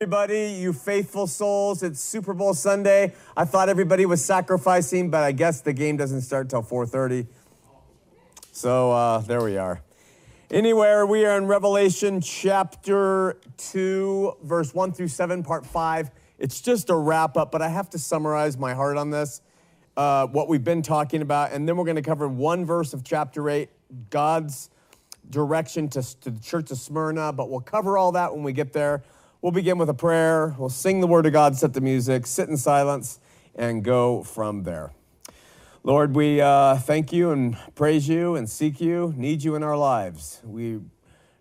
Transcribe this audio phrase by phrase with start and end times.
[0.00, 3.14] Everybody, you faithful souls, it's Super Bowl Sunday.
[3.36, 7.28] I thought everybody was sacrificing, but I guess the game doesn't start till 4:30.
[8.50, 9.82] So uh, there we are.
[10.50, 16.10] Anywhere, we are in Revelation chapter 2, verse 1 through 7, part 5.
[16.40, 19.42] It's just a wrap up, but I have to summarize my heart on this,
[19.96, 23.04] uh, what we've been talking about, and then we're going to cover one verse of
[23.04, 23.70] chapter 8,
[24.10, 24.70] God's
[25.30, 28.72] direction to, to the church of Smyrna, but we'll cover all that when we get
[28.72, 29.04] there.
[29.44, 32.48] We'll begin with a prayer, we'll sing the word of God, set the music, sit
[32.48, 33.20] in silence,
[33.54, 34.94] and go from there.
[35.82, 39.76] Lord, we uh, thank you and praise you and seek you, need you in our
[39.76, 40.40] lives.
[40.44, 40.80] We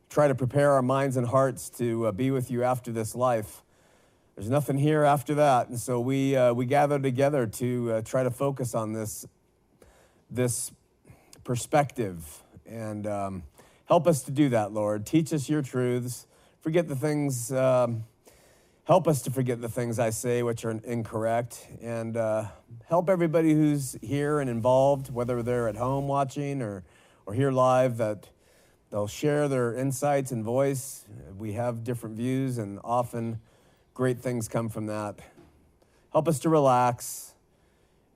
[0.09, 3.63] try to prepare our minds and hearts to uh, be with you after this life.
[4.35, 8.23] There's nothing here after that, and so we uh, we gather together to uh, try
[8.23, 9.25] to focus on this
[10.29, 10.73] this
[11.45, 13.43] perspective and um,
[13.85, 15.05] help us to do that, Lord.
[15.05, 16.27] Teach us your truths.
[16.63, 17.51] Forget the things.
[17.51, 18.05] Um,
[18.85, 22.45] help us to forget the things I say which are incorrect, and uh,
[22.87, 26.85] help everybody who's here and involved, whether they're at home watching or,
[27.25, 28.29] or here live, that
[28.91, 31.03] they'll share their insights and voice.
[31.37, 33.41] We have different views, and often
[33.93, 35.19] great things come from that.
[36.13, 37.33] Help us to relax,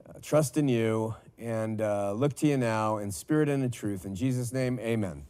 [0.07, 4.05] uh, trust in you, and uh, look to you now in spirit and in truth.
[4.05, 5.25] In Jesus' name, amen.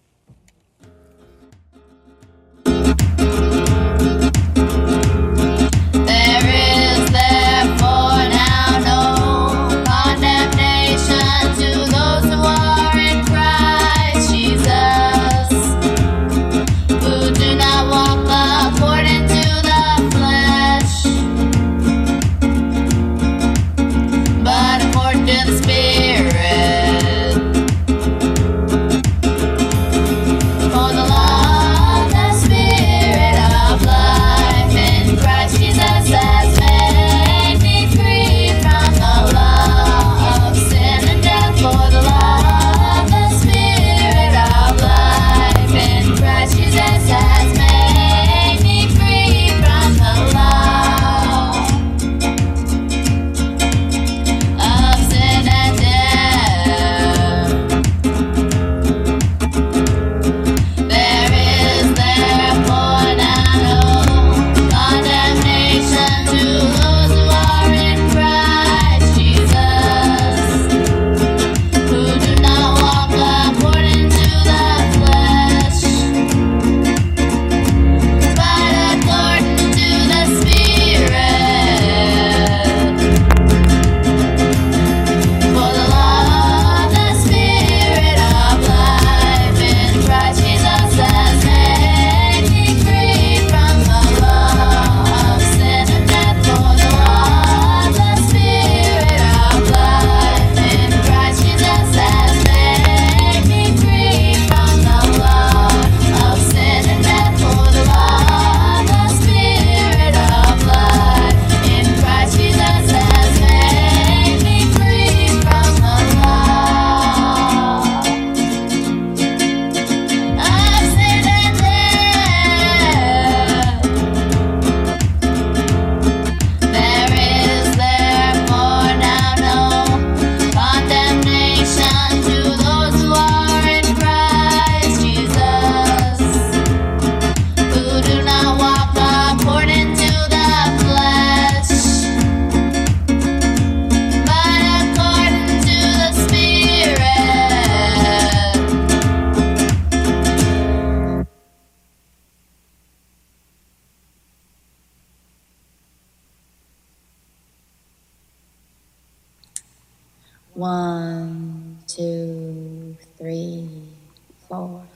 [164.50, 164.88] Persecute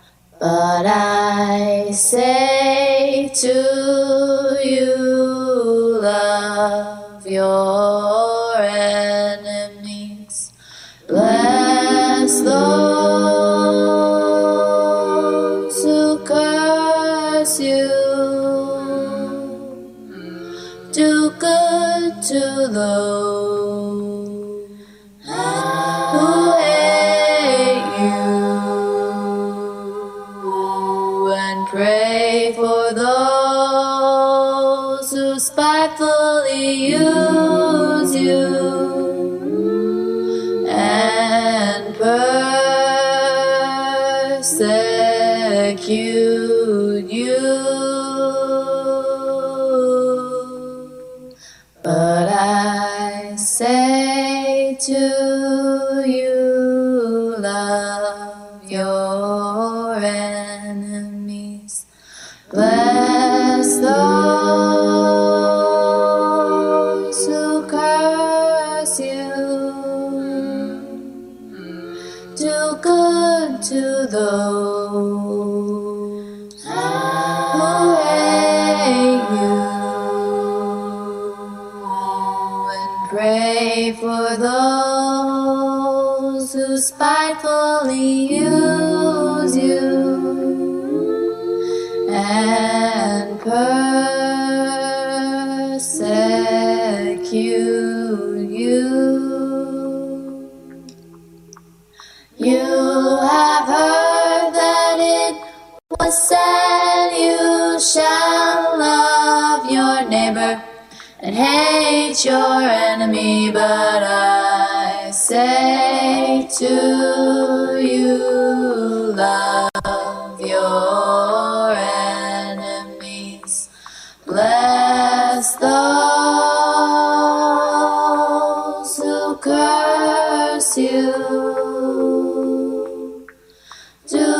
[7.30, 8.01] you.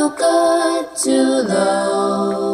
[0.10, 2.51] Good to those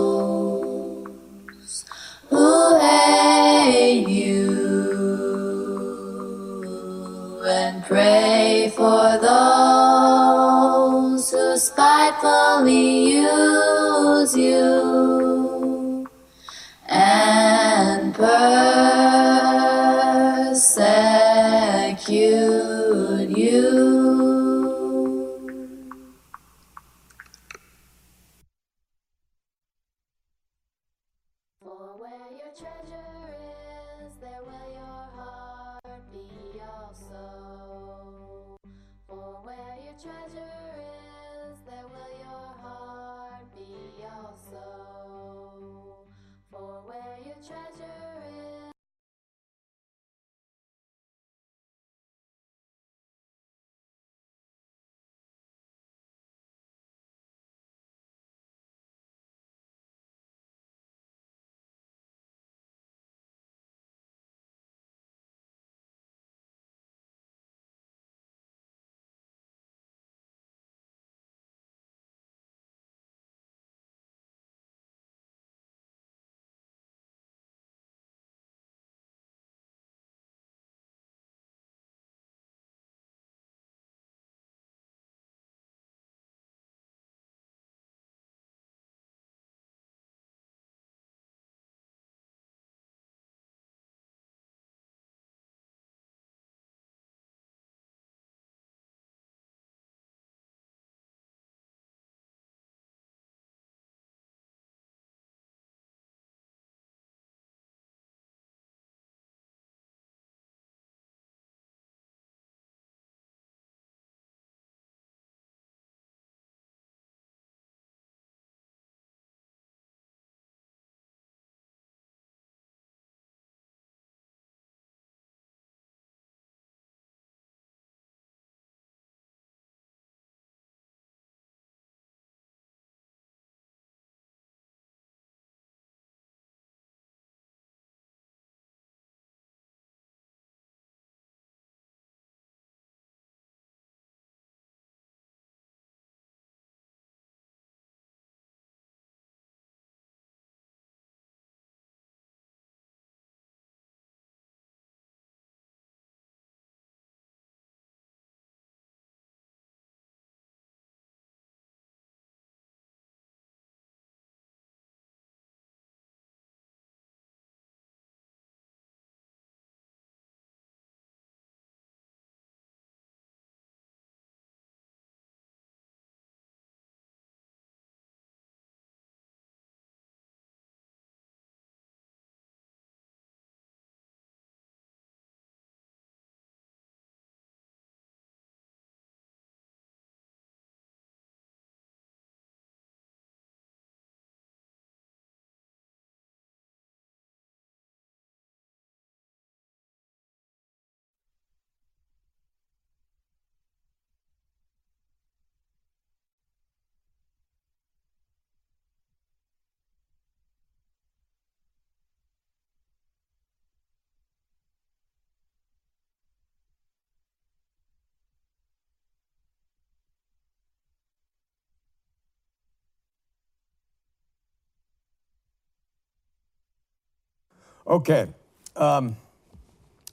[227.87, 228.27] Okay.
[228.75, 229.15] Um,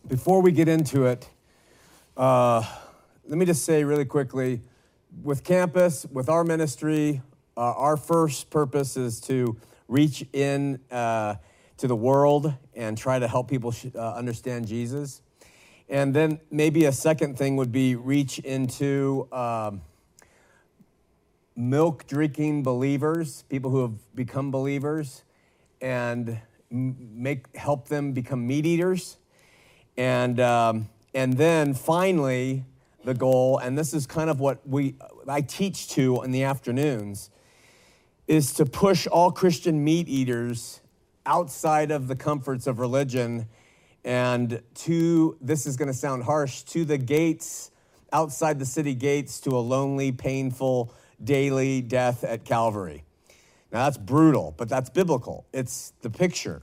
[0.06, 1.28] before we get into it,
[2.16, 2.62] uh,
[3.26, 4.60] let me just say really quickly
[5.24, 7.20] with campus, with our ministry,
[7.56, 9.56] uh, our first purpose is to
[9.88, 11.34] reach in uh,
[11.78, 15.20] to the world and try to help people sh- uh, understand Jesus.
[15.88, 19.80] And then maybe a second thing would be reach into um,
[21.56, 25.24] milk drinking believers, people who have become believers,
[25.80, 26.38] and
[26.74, 29.16] make help them become meat eaters.
[29.96, 32.64] And um, and then finally,
[33.04, 34.96] the goal, and this is kind of what we
[35.28, 37.30] I teach to in the afternoons,
[38.26, 40.80] is to push all Christian meat eaters
[41.26, 43.48] outside of the comforts of religion
[44.04, 47.70] and to this is going to sound harsh to the gates
[48.12, 53.04] outside the city gates to a lonely painful daily death at calvary
[53.74, 55.46] now that's brutal but that's biblical.
[55.52, 56.62] It's the picture.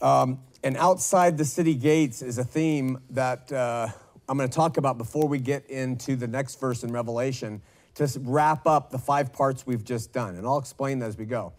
[0.00, 3.88] Um, and outside the city gates is a theme that uh,
[4.28, 7.60] i'm going to talk about before we get into the next verse in revelation
[7.94, 11.24] to wrap up the five parts we've just done and i'll explain that as we
[11.24, 11.52] go.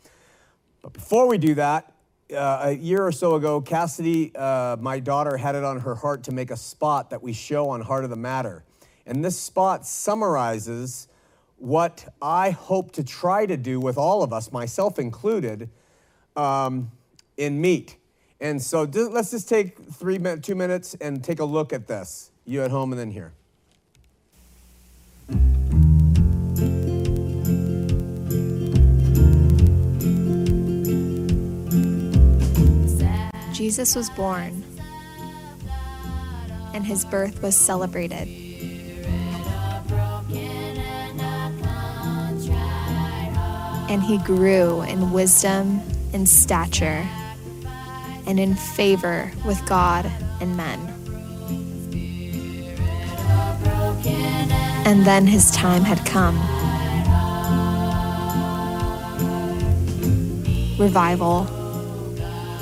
[0.82, 1.92] But before we do that
[2.32, 6.24] uh, a year or so ago, Cassidy, uh, my daughter, had it on her heart
[6.24, 8.64] to make a spot that we show on Heart of the Matter.
[9.06, 11.08] And this spot summarizes
[11.58, 15.70] what I hope to try to do with all of us, myself included,
[16.36, 16.92] um,
[17.38, 17.98] in meat.
[18.40, 22.32] And so let's just take three, two minutes and take a look at this.
[22.46, 23.34] You at home and then here.
[33.54, 34.64] Jesus was born,
[36.74, 38.45] and his birth was celebrated.
[43.88, 45.82] And he grew in wisdom
[46.14, 47.08] and stature
[48.26, 50.06] and in favor with God
[50.42, 50.80] and men.
[54.86, 56.36] And then his time had come.
[60.80, 61.46] Revival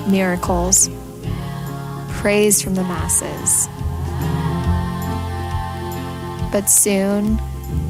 [0.07, 0.89] miracles,
[2.09, 3.67] praise from the masses.
[6.51, 7.39] But soon,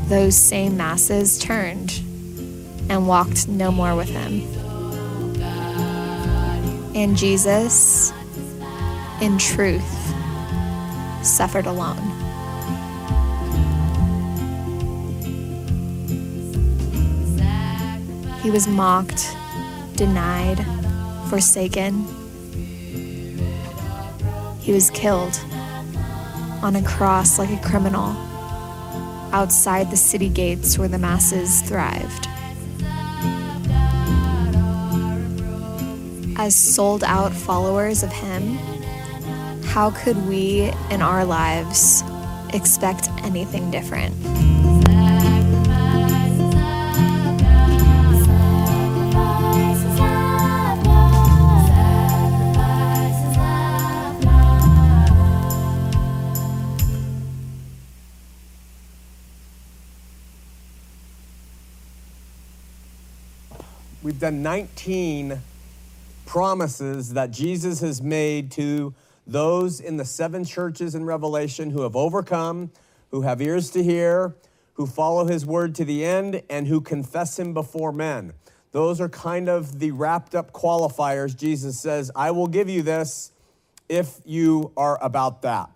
[0.08, 2.03] those same masses turned
[2.90, 4.42] and walked no more with him.
[6.96, 8.12] And Jesus,
[9.22, 10.14] in truth,
[11.24, 11.98] suffered alone.
[18.42, 19.36] He was mocked,
[19.96, 20.66] denied,
[21.30, 22.06] forsaken.
[24.60, 25.40] He was killed
[26.62, 28.16] on a cross like a criminal
[29.34, 32.28] outside the city gates where the masses thrived.
[36.36, 38.58] As sold out followers of Him,
[39.66, 42.04] how could we in our lives
[42.54, 44.14] expect anything different?
[64.02, 65.42] We've done 19
[66.26, 68.94] promises that Jesus has made to
[69.26, 72.72] those in the seven churches in Revelation who have overcome,
[73.12, 74.36] who have ears to hear,
[74.74, 78.34] who follow his word to the end, and who confess him before men.
[78.72, 81.38] Those are kind of the wrapped up qualifiers.
[81.38, 83.32] Jesus says, I will give you this
[83.88, 85.70] if you are about that.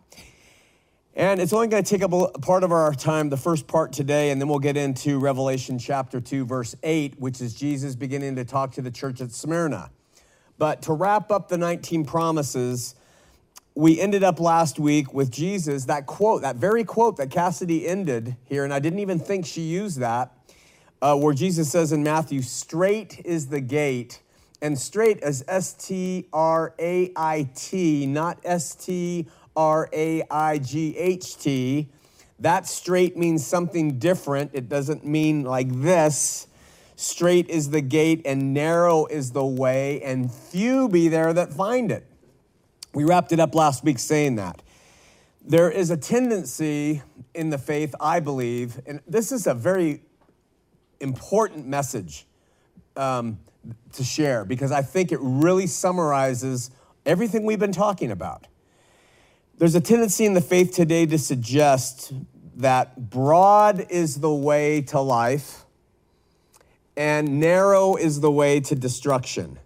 [1.15, 3.91] And it's only going to take up a part of our time, the first part
[3.91, 8.35] today, and then we'll get into Revelation chapter 2, verse 8, which is Jesus beginning
[8.35, 9.89] to talk to the church at Smyrna.
[10.57, 12.95] But to wrap up the 19 promises,
[13.75, 18.35] we ended up last week with Jesus, that quote, that very quote that Cassidy ended
[18.45, 20.31] here, and I didn't even think she used that,
[21.01, 24.21] uh, where Jesus says in Matthew, straight is the gate,
[24.63, 30.57] and straight is S T R A I T, not S T R A I
[30.57, 31.89] G H T.
[32.39, 34.51] That straight means something different.
[34.53, 36.47] It doesn't mean like this.
[36.99, 41.91] Straight is the gate and narrow is the way, and few be there that find
[41.91, 42.07] it.
[42.91, 44.63] We wrapped it up last week saying that.
[45.45, 47.03] There is a tendency
[47.35, 50.01] in the faith, I believe, and this is a very
[50.99, 52.25] important message
[52.95, 53.37] um,
[53.93, 56.71] to share because I think it really summarizes
[57.05, 58.47] everything we've been talking about.
[59.59, 62.11] There's a tendency in the faith today to suggest
[62.55, 65.66] that broad is the way to life
[66.97, 69.59] and narrow is the way to destruction.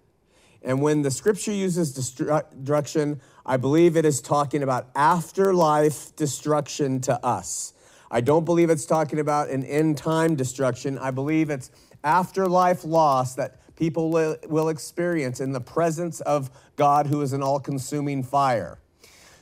[0.61, 7.25] And when the scripture uses destruction, I believe it is talking about afterlife destruction to
[7.25, 7.73] us.
[8.11, 11.00] I don't believe it's talking about an end time destruction.
[11.00, 11.71] I believe it's
[12.03, 17.59] afterlife loss that people will, experience in the presence of God, who is an all
[17.59, 18.77] consuming fire.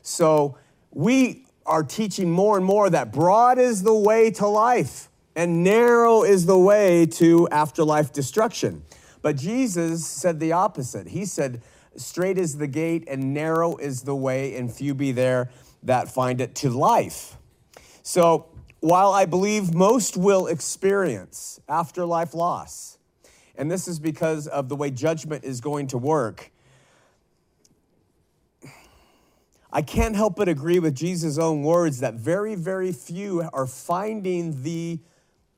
[0.03, 0.57] So
[0.91, 5.08] we are teaching more and more that broad is the way to life
[5.39, 8.83] and narrow is the way to afterlife destruction.
[9.21, 11.07] But Jesus said the opposite.
[11.07, 11.61] He said,
[11.95, 15.49] Straight is the gate and narrow is the way, and few be there
[15.83, 17.37] that find it to life.
[18.03, 18.47] So
[18.81, 22.97] while I believe most will experience afterlife loss,
[23.55, 26.51] and this is because of the way judgment is going to work,
[29.71, 34.63] I can't help but agree with Jesus' own words that very, very few are finding
[34.63, 34.99] the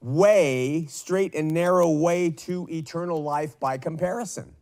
[0.01, 4.53] way, straight and narrow way to eternal life by comparison.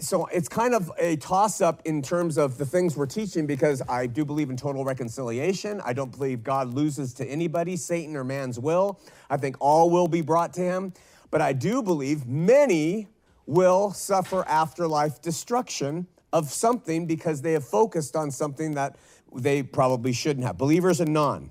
[0.00, 3.82] So it's kind of a toss up in terms of the things we're teaching because
[3.88, 5.82] I do believe in total reconciliation.
[5.84, 9.00] I don't believe God loses to anybody, Satan or man's will.
[9.28, 10.94] I think all will be brought to him.
[11.30, 13.08] But I do believe many
[13.44, 18.96] will suffer afterlife destruction of something because they have focused on something that
[19.34, 21.50] they probably shouldn't have, believers and non.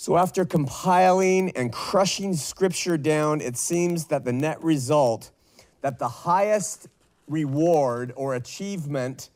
[0.00, 5.32] So, after compiling and crushing scripture down, it seems that the net result,
[5.80, 6.86] that the highest
[7.26, 9.28] reward or achievement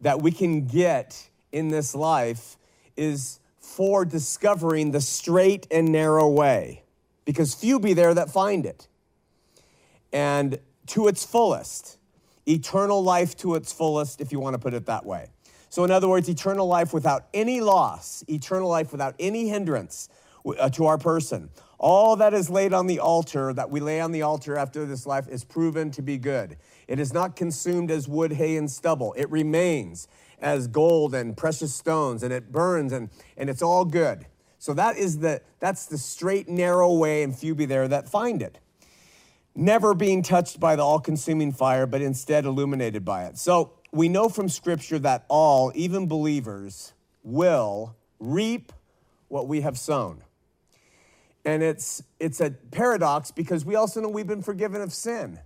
[0.00, 2.56] that we can get in this life
[2.96, 6.82] is for discovering the straight and narrow way,
[7.24, 8.88] because few be there that find it.
[10.12, 11.98] And to its fullest,
[12.48, 15.28] eternal life to its fullest, if you want to put it that way.
[15.74, 20.08] So, in other words, eternal life without any loss, eternal life without any hindrance
[20.46, 21.50] uh, to our person.
[21.80, 25.04] All that is laid on the altar, that we lay on the altar after this
[25.04, 26.58] life, is proven to be good.
[26.86, 29.14] It is not consumed as wood, hay, and stubble.
[29.14, 30.06] It remains
[30.40, 34.26] as gold and precious stones, and it burns, and, and it's all good.
[34.60, 38.42] So that is the that's the straight, narrow way, and few be there that find
[38.42, 38.60] it.
[39.56, 43.38] Never being touched by the all-consuming fire, but instead illuminated by it.
[43.38, 48.72] So we know from Scripture that all, even believers, will reap
[49.28, 50.22] what we have sown.
[51.44, 55.38] And it's, it's a paradox because we also know we've been forgiven of sin.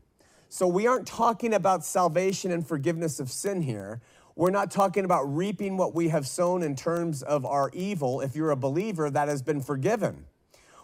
[0.48, 4.00] So we aren't talking about salvation and forgiveness of sin here.
[4.34, 8.22] We're not talking about reaping what we have sown in terms of our evil.
[8.22, 10.24] If you're a believer, that has been forgiven.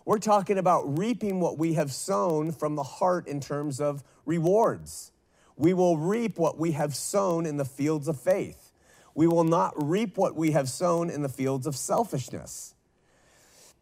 [0.04, 5.12] We're talking about reaping what we have sown from the heart in terms of rewards
[5.56, 8.72] we will reap what we have sown in the fields of faith.
[9.14, 12.74] We will not reap what we have sown in the fields of selfishness.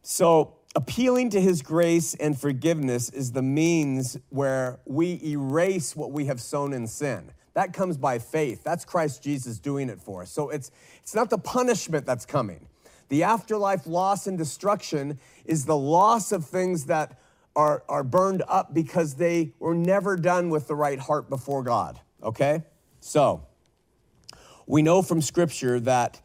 [0.02, 6.26] So, appealing to his grace and forgiveness is the means where we erase what we
[6.26, 7.32] have sown in sin.
[7.54, 8.62] That comes by faith.
[8.64, 10.30] That's Christ Jesus doing it for us.
[10.30, 10.70] So, it's,
[11.02, 12.66] it's not the punishment that's coming.
[13.08, 17.18] The afterlife loss and destruction is the loss of things that
[17.54, 22.00] are, are burned up because they were never done with the right heart before God.
[22.22, 22.62] Okay?
[23.00, 23.46] So,
[24.66, 26.20] we know from Scripture that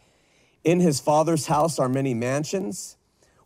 [0.64, 2.98] in his Father's house are many mansions.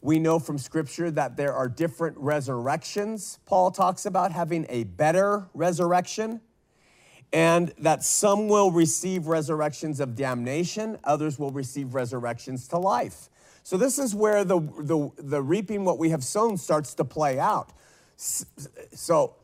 [0.01, 3.39] We know from Scripture that there are different resurrections.
[3.45, 6.41] Paul talks about having a better resurrection,
[7.33, 13.29] and that some will receive resurrections of damnation, others will receive resurrections to life.
[13.63, 17.39] So this is where the, the, the reaping what we have sown starts to play
[17.39, 17.71] out.
[18.17, 19.35] So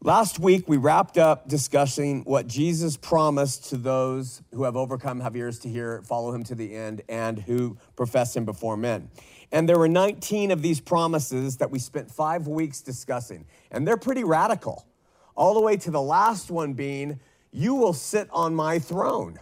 [0.00, 5.36] last week we wrapped up discussing what Jesus promised to those who have overcome, have
[5.36, 9.10] ears to hear, follow him to the end, and who profess him before men.
[9.50, 13.44] And there were 19 of these promises that we spent five weeks discussing.
[13.70, 14.86] And they're pretty radical,
[15.34, 19.38] all the way to the last one being, You will sit on my throne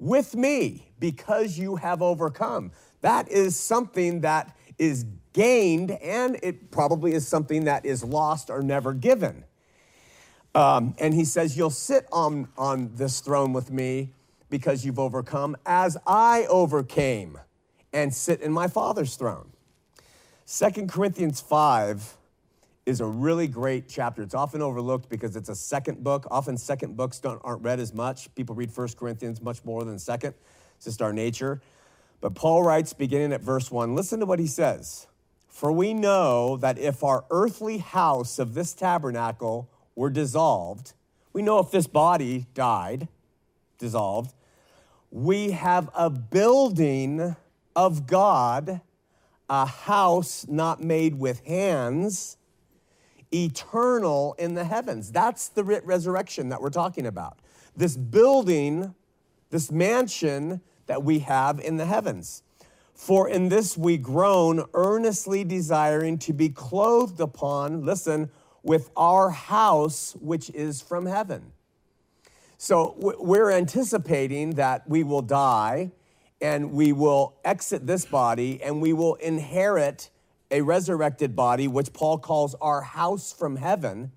[0.00, 2.72] with me because you have overcome.
[3.02, 8.62] That is something that is gained, and it probably is something that is lost or
[8.62, 9.44] never given.
[10.54, 14.12] Um, and he says, You'll sit on, on this throne with me
[14.48, 17.38] because you've overcome, as I overcame
[17.92, 19.50] and sit in my Father's throne.
[20.44, 22.16] Second Corinthians 5
[22.86, 24.22] is a really great chapter.
[24.22, 26.26] It's often overlooked because it's a second book.
[26.30, 28.34] Often second books don't, aren't read as much.
[28.34, 30.34] People read First Corinthians much more than second.
[30.76, 31.60] It's just our nature.
[32.20, 35.06] But Paul writes, beginning at verse 1, listen to what he says.
[35.48, 40.94] For we know that if our earthly house of this tabernacle were dissolved,
[41.32, 43.08] we know if this body died,
[43.78, 44.34] dissolved,
[45.10, 47.36] we have a building
[47.74, 48.80] of God,
[49.48, 52.36] a house not made with hands,
[53.32, 55.10] eternal in the heavens.
[55.10, 57.38] That's the resurrection that we're talking about.
[57.76, 58.94] This building,
[59.50, 62.42] this mansion that we have in the heavens.
[62.94, 68.30] For in this we groan, earnestly desiring to be clothed upon, listen,
[68.62, 71.52] with our house which is from heaven.
[72.58, 75.92] So we're anticipating that we will die
[76.42, 80.10] and we will exit this body and we will inherit
[80.50, 84.12] a resurrected body, which Paul calls our house from heaven.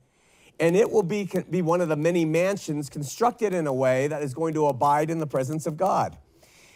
[0.60, 4.22] And it will be, be one of the many mansions constructed in a way that
[4.22, 6.18] is going to abide in the presence of God.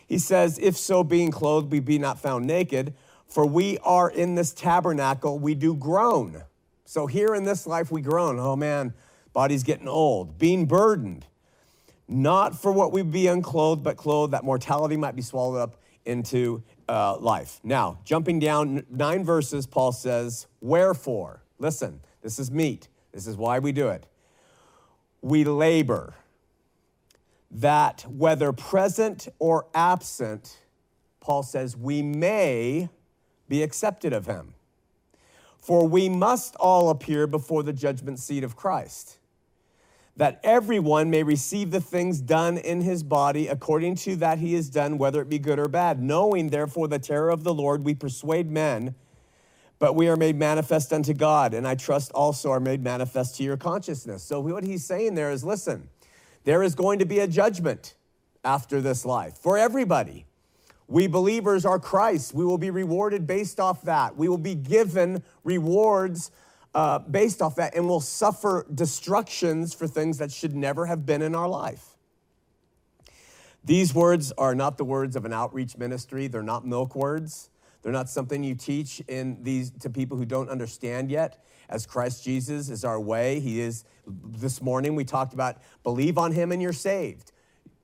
[0.08, 2.96] He says, If so, being clothed, we be not found naked,
[3.28, 6.44] for we are in this tabernacle, we do groan.
[6.86, 8.40] So here in this life, we groan.
[8.40, 8.94] Oh man,
[9.34, 11.26] body's getting old, being burdened
[12.08, 16.64] not for what we be unclothed, but clothed, that mortality might be swallowed up into
[16.88, 17.60] uh, life.
[17.64, 22.88] Now, jumping down nine verses, Paul says, Wherefore, listen, this is meat.
[23.12, 24.06] This is why we do it.
[25.22, 26.16] We labor
[27.50, 30.58] that whether present or absent,
[31.20, 32.90] Paul says, we may
[33.48, 34.54] be accepted of him.
[35.58, 39.18] For we must all appear before the judgment seat of Christ
[40.18, 44.68] that everyone may receive the things done in his body according to that he has
[44.68, 46.02] done, whether it be good or bad.
[46.02, 48.96] Knowing therefore the terror of the Lord, we persuade men,
[49.78, 53.44] but we are made manifest unto God, and I trust also are made manifest to
[53.44, 54.24] your consciousness.
[54.24, 55.88] So, what he's saying there is listen,
[56.46, 57.94] there is going to be a judgment
[58.44, 60.26] after this life for everybody.
[60.88, 62.34] We believers are Christ.
[62.34, 64.16] We will be rewarded based off that.
[64.16, 66.32] We will be given rewards
[66.78, 71.24] uh, based off that and will suffer destructions for things that should never have been
[71.24, 71.98] in our life.
[73.66, 77.50] These words are not the words of an outreach ministry, they're not milk words.
[77.82, 81.44] They're not something you teach in these to people who don't understand yet.
[81.70, 83.84] As Christ Jesus is our way, He is.
[84.06, 87.32] This morning we talked about believe on Him and you're saved.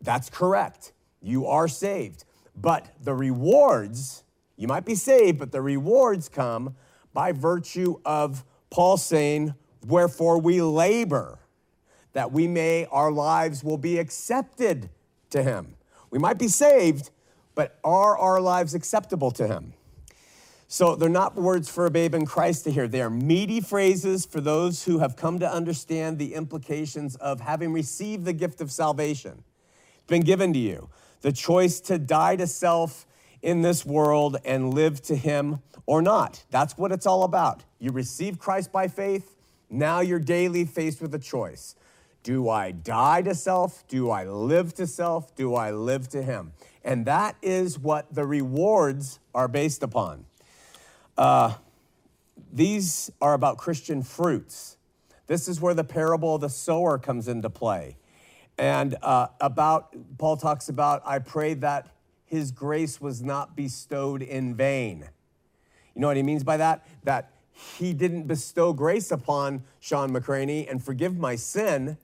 [0.01, 0.93] That's correct.
[1.19, 2.25] You are saved.
[2.55, 4.23] But the rewards,
[4.55, 6.75] you might be saved, but the rewards come
[7.13, 8.43] by virtue of
[8.73, 9.53] Paul saying,
[9.85, 11.37] Wherefore we labor,
[12.13, 14.89] that we may, our lives will be accepted
[15.29, 15.75] to him.
[16.09, 17.11] We might be saved,
[17.53, 19.73] but are our lives acceptable to him?
[20.67, 22.87] So they're not words for a babe in Christ to hear.
[22.87, 27.73] They are meaty phrases for those who have come to understand the implications of having
[27.73, 29.43] received the gift of salvation.
[29.93, 30.89] It's been given to you.
[31.21, 33.05] The choice to die to self
[33.43, 36.43] in this world and live to Him or not.
[36.49, 37.63] That's what it's all about.
[37.77, 39.35] You receive Christ by faith,
[39.69, 41.75] now you're daily faced with a choice.
[42.23, 43.85] Do I die to self?
[43.87, 45.35] Do I live to self?
[45.35, 46.53] Do I live to Him?
[46.83, 50.25] And that is what the rewards are based upon.
[51.17, 51.55] Uh,
[52.51, 54.77] these are about Christian fruits.
[55.27, 57.97] This is where the parable of the sower comes into play.
[58.57, 61.89] And uh, about, Paul talks about, I pray that
[62.33, 65.07] his grace was not bestowed in vain.
[65.93, 66.83] You know what he means by that?
[67.03, 67.31] That
[67.77, 71.95] he didn't bestow grace upon Sean McCraney and forgive my sin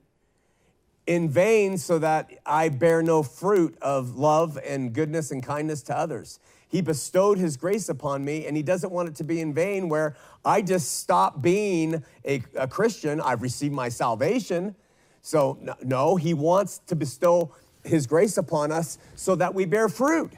[1.04, 5.98] in vain so that I bear no fruit of love and goodness and kindness to
[5.98, 6.38] others.
[6.68, 9.88] He bestowed his grace upon me, and he doesn't want it to be in vain
[9.88, 10.14] where
[10.44, 13.20] I just stop being a, a Christian.
[13.20, 14.76] I've received my salvation.
[15.22, 17.52] So, no, he wants to bestow
[17.84, 20.32] his grace upon us so that we bear fruit.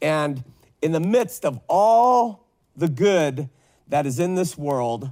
[0.00, 0.42] And
[0.80, 3.48] in the midst of all the good
[3.88, 5.10] that is in this world,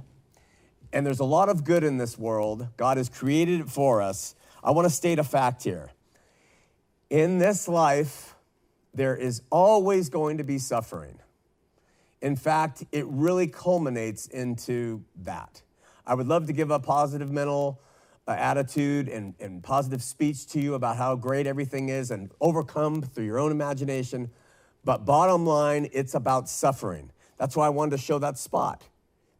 [0.91, 4.35] and there's a lot of good in this world, God has created it for us.
[4.63, 5.91] I want to state a fact here.
[7.09, 8.35] In this life,
[8.93, 11.19] there is always going to be suffering.
[12.21, 15.61] In fact, it really culminates into that.
[16.05, 17.79] I would love to give a positive mental
[18.27, 23.25] attitude and, and positive speech to you about how great everything is and overcome through
[23.25, 24.29] your own imagination.
[24.83, 27.11] But bottom line, it's about suffering.
[27.37, 28.83] That's why I wanted to show that spot.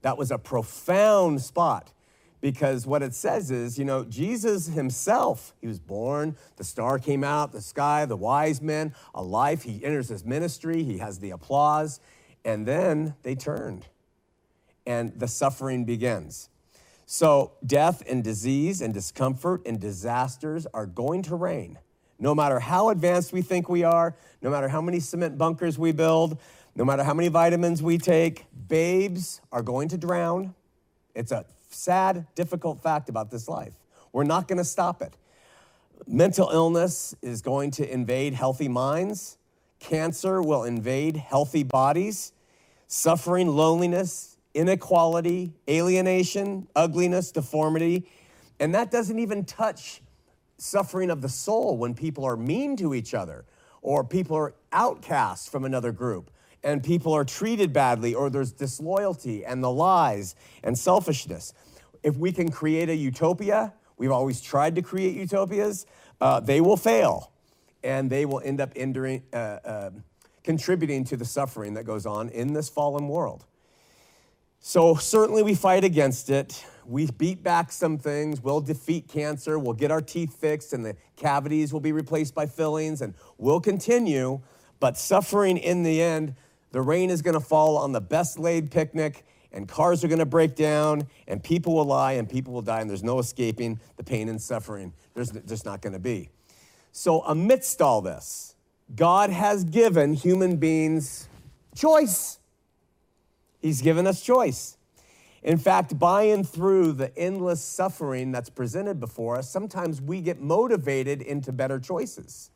[0.01, 1.93] That was a profound spot
[2.41, 7.23] because what it says is, you know, Jesus himself, he was born, the star came
[7.23, 11.29] out, the sky, the wise men, a life, he enters his ministry, he has the
[11.29, 11.99] applause,
[12.43, 13.85] and then they turned
[14.85, 16.49] and the suffering begins.
[17.13, 21.77] So, death and disease and discomfort and disasters are going to reign.
[22.17, 25.91] No matter how advanced we think we are, no matter how many cement bunkers we
[25.91, 26.39] build,
[26.73, 30.55] no matter how many vitamins we take, babes are going to drown.
[31.13, 33.73] It's a sad, difficult fact about this life.
[34.13, 35.17] We're not going to stop it.
[36.07, 39.37] Mental illness is going to invade healthy minds.
[39.81, 42.31] Cancer will invade healthy bodies.
[42.87, 48.07] Suffering, loneliness, inequality, alienation, ugliness, deformity.
[48.59, 50.01] And that doesn't even touch
[50.57, 53.45] suffering of the soul when people are mean to each other
[53.81, 56.31] or people are outcast from another group,
[56.63, 61.53] and people are treated badly, or there's disloyalty and the lies and selfishness.
[62.03, 65.87] If we can create a utopia, we've always tried to create utopias,
[66.19, 67.31] uh, they will fail
[67.83, 69.89] and they will end up enduring, uh, uh,
[70.43, 73.45] contributing to the suffering that goes on in this fallen world.
[74.63, 76.63] So, certainly, we fight against it.
[76.85, 78.41] We beat back some things.
[78.41, 79.57] We'll defeat cancer.
[79.57, 83.59] We'll get our teeth fixed, and the cavities will be replaced by fillings, and we'll
[83.59, 84.39] continue.
[84.79, 86.35] But suffering in the end,
[86.71, 90.19] the rain is going to fall on the best laid picnic, and cars are going
[90.19, 93.79] to break down, and people will lie, and people will die, and there's no escaping
[93.97, 94.93] the pain and suffering.
[95.15, 96.29] There's just not going to be.
[96.91, 98.55] So, amidst all this,
[98.95, 101.27] God has given human beings
[101.75, 102.37] choice.
[103.61, 104.77] He's given us choice.
[105.43, 110.39] In fact, by and through the endless suffering that's presented before us, sometimes we get
[110.39, 112.51] motivated into better choices.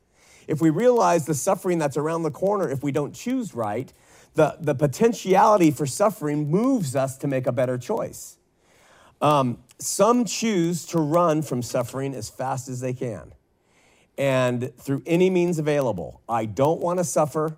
[0.48, 3.91] If we realize the suffering that's around the corner, if we don't choose right,
[4.36, 8.38] the, the potentiality for suffering moves us to make a better choice.
[9.22, 13.34] Um, some choose to run from suffering as fast as they can
[14.18, 16.22] and through any means available.
[16.30, 17.58] I don't want to suffer.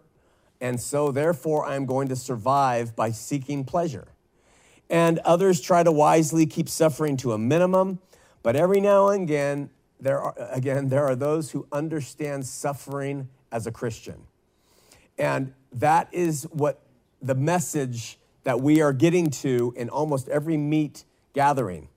[0.59, 4.07] And so, therefore, I'm going to survive by seeking pleasure.
[4.89, 7.99] And others try to wisely keep suffering to a minimum.
[8.41, 13.67] But every now and again, there are, again, there are those who understand suffering as
[13.67, 14.23] a Christian.
[15.17, 16.81] And that is what
[17.21, 21.89] the message that we are getting to in almost every meet gathering.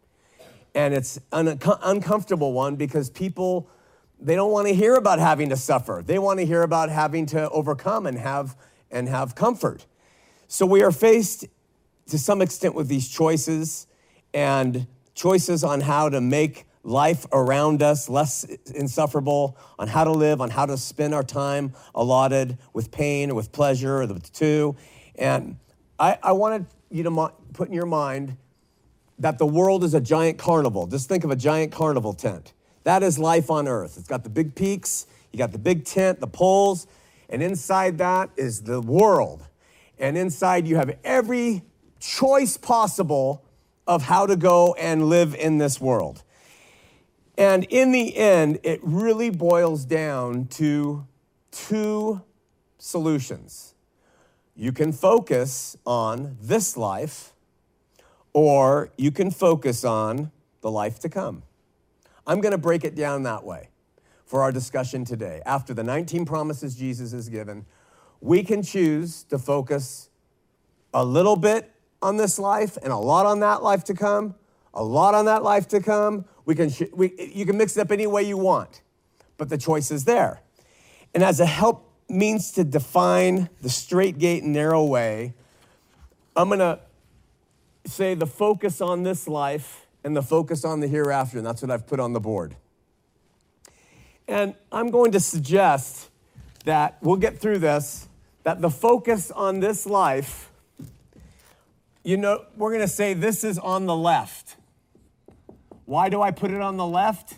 [0.75, 3.69] And it's an uncomfortable one because people
[4.21, 6.03] they don't want to hear about having to suffer.
[6.05, 8.57] They want to hear about having to overcome and have
[8.91, 9.87] and have comfort.
[10.49, 11.47] So we are faced
[12.09, 13.87] to some extent with these choices
[14.35, 20.41] and choices on how to make life around us less insufferable, on how to live,
[20.41, 24.75] on how to spend our time allotted with pain or with pleasure or the two.
[25.17, 25.57] And
[25.99, 28.37] I, I wanted you to put in your mind
[29.19, 30.87] that the world is a giant carnival.
[30.87, 32.55] Just think of a giant carnival tent.
[32.85, 33.97] That is life on earth.
[33.99, 36.87] It's got the big peaks, you got the big tent, the poles,
[37.29, 39.47] and inside that is the world.
[39.99, 41.63] And inside you have every
[42.01, 43.45] choice possible
[43.87, 46.23] of how to go and live in this world.
[47.37, 51.07] And in the end, it really boils down to
[51.51, 52.23] two
[52.79, 53.75] solutions.
[54.55, 57.33] You can focus on this life,
[58.33, 61.43] or you can focus on the life to come.
[62.27, 63.69] I'm going to break it down that way
[64.25, 65.43] for our discussion today.
[65.45, 67.67] After the 19 promises Jesus has given,
[68.21, 70.09] we can choose to focus
[70.95, 74.35] a little bit on this life and a lot on that life to come,
[74.73, 76.25] a lot on that life to come.
[76.45, 78.83] We can, we, you can mix it up any way you want,
[79.37, 80.41] but the choice is there.
[81.15, 85.35] And as a help means to define the straight gate and narrow way,
[86.37, 86.79] I'm going to
[87.85, 91.71] say the focus on this life and the focus on the hereafter, and that's what
[91.71, 92.57] I've put on the board.
[94.27, 96.09] And I'm going to suggest
[96.65, 98.09] that we'll get through this,
[98.45, 100.51] that the focus on this life,
[102.05, 104.57] you know, we're going to say this is on the left.
[105.85, 107.35] Why do I put it on the left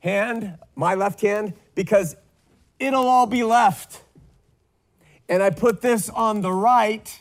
[0.00, 1.54] hand, my left hand?
[1.74, 2.16] Because
[2.78, 4.02] it'll all be left.
[5.28, 7.20] And I put this on the right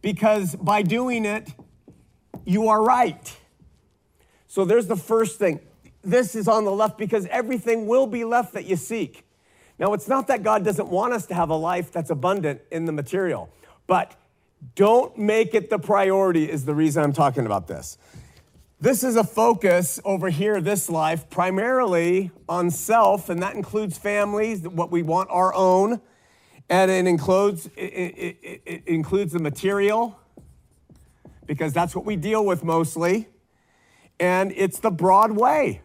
[0.00, 1.48] because by doing it,
[2.44, 3.36] you are right.
[4.52, 5.60] So there's the first thing.
[6.02, 9.24] This is on the left because everything will be left that you seek.
[9.78, 12.84] Now, it's not that God doesn't want us to have a life that's abundant in
[12.84, 13.48] the material,
[13.86, 14.14] but
[14.74, 17.96] don't make it the priority, is the reason I'm talking about this.
[18.78, 24.68] This is a focus over here, this life, primarily on self, and that includes families,
[24.68, 25.98] what we want our own,
[26.68, 30.20] and it includes, it, it, it, includes the material,
[31.46, 33.28] because that's what we deal with mostly
[34.22, 35.82] and it's the broad way.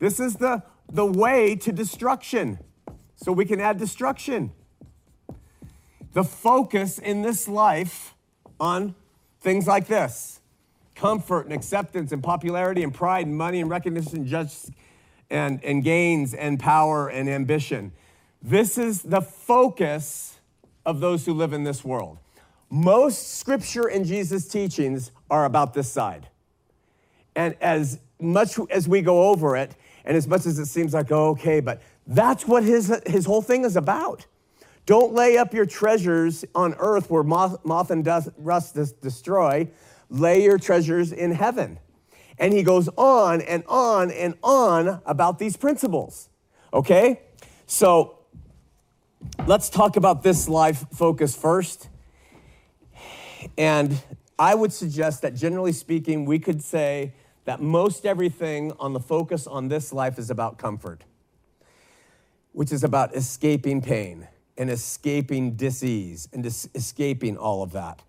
[0.00, 2.58] This is the, the way to destruction.
[3.14, 4.50] So we can add destruction.
[6.12, 8.16] The focus in this life
[8.58, 8.96] on
[9.40, 10.40] things like this
[10.96, 14.70] comfort and acceptance and popularity and pride and money and recognition just
[15.30, 17.92] and, and gains and power and ambition.
[18.42, 20.40] This is the focus
[20.84, 22.18] of those who live in this world.
[22.70, 26.26] Most scripture and Jesus' teachings are about this side.
[27.34, 31.10] And as much as we go over it, and as much as it seems like,
[31.12, 34.26] oh, okay, but that's what his, his whole thing is about.
[34.86, 39.68] Don't lay up your treasures on earth where moth, moth and dust, rust destroy.
[40.08, 41.78] Lay your treasures in heaven.
[42.38, 46.28] And he goes on and on and on about these principles.
[46.72, 47.20] Okay?
[47.66, 48.18] So
[49.46, 51.88] let's talk about this life focus first.
[53.56, 54.02] And
[54.38, 57.12] I would suggest that generally speaking, we could say
[57.44, 61.04] that most everything on the focus on this life is about comfort,
[62.52, 68.02] which is about escaping pain and escaping disease and es- escaping all of that.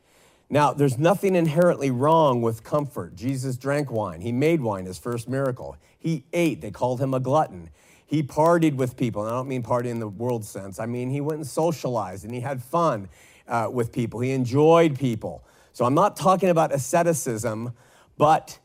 [0.50, 3.16] Now, there's nothing inherently wrong with comfort.
[3.16, 4.20] Jesus drank wine.
[4.20, 5.78] He made wine, his first miracle.
[5.98, 6.60] He ate.
[6.60, 7.70] They called him a glutton.
[8.06, 9.22] He partied with people.
[9.22, 10.78] And I don't mean party in the world sense.
[10.78, 13.08] I mean, he went and socialized and he had fun
[13.48, 14.20] uh, with people.
[14.20, 15.42] He enjoyed people.
[15.72, 17.74] So I'm not talking about asceticism,
[18.18, 18.60] but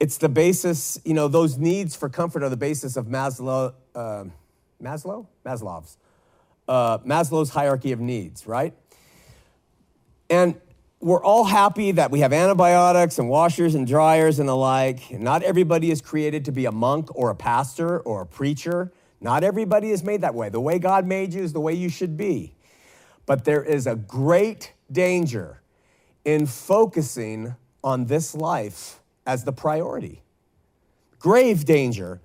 [0.00, 4.24] it's the basis, you know, those needs for comfort are the basis of Maslow, uh,
[4.82, 5.26] Maslow?
[5.44, 5.96] Maslow's.
[6.66, 8.74] Uh, Maslow's hierarchy of needs, right?
[10.30, 10.60] And
[11.00, 15.10] we're all happy that we have antibiotics and washers and dryers and the like.
[15.10, 18.90] Not everybody is created to be a monk or a pastor or a preacher.
[19.20, 20.48] Not everybody is made that way.
[20.48, 22.54] The way God made you is the way you should be.
[23.26, 25.60] But there is a great danger
[26.24, 30.22] in focusing on this life as the priority.
[31.18, 32.20] Grave danger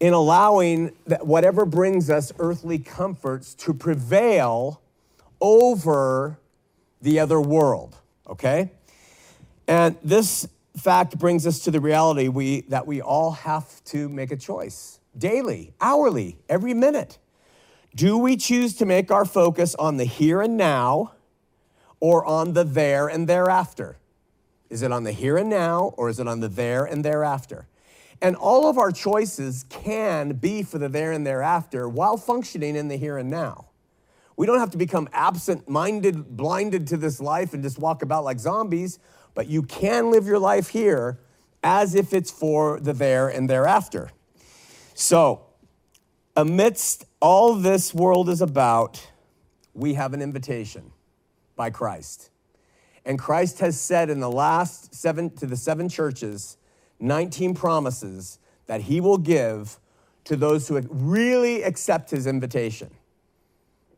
[0.00, 4.80] in allowing that whatever brings us earthly comforts to prevail
[5.40, 6.38] over
[7.00, 7.96] the other world
[8.28, 8.72] okay?
[9.66, 14.30] And this fact brings us to the reality we, that we all have to make
[14.30, 17.18] a choice daily, hourly, every minute.
[17.94, 21.12] Do we choose to make our focus on the here and now
[22.00, 23.98] or on the there and thereafter?
[24.70, 27.66] Is it on the here and now or is it on the there and thereafter?
[28.22, 32.88] And all of our choices can be for the there and thereafter while functioning in
[32.88, 33.66] the here and now.
[34.36, 38.24] We don't have to become absent minded, blinded to this life and just walk about
[38.24, 38.98] like zombies,
[39.34, 41.20] but you can live your life here
[41.62, 44.10] as if it's for the there and thereafter.
[44.94, 45.46] So,
[46.36, 49.08] amidst all this world is about,
[49.72, 50.92] we have an invitation
[51.56, 52.30] by Christ.
[53.04, 56.56] And Christ has said in the last seven to the seven churches,
[57.00, 59.78] 19 promises that he will give
[60.24, 62.90] to those who really accept his invitation.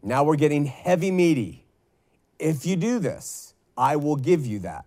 [0.02, 1.64] Now we're getting heavy meaty.
[2.38, 4.84] If you do this, I will give you that.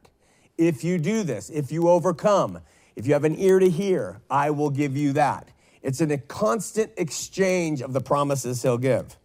[0.58, 2.60] If you do this, if you overcome,
[2.96, 5.48] if you have an ear to hear, I will give you that.
[5.82, 9.18] It's in a constant exchange of the promises he'll give.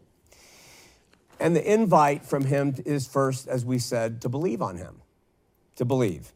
[1.44, 5.02] And the invite from him is first, as we said, to believe on him,
[5.76, 6.32] to believe.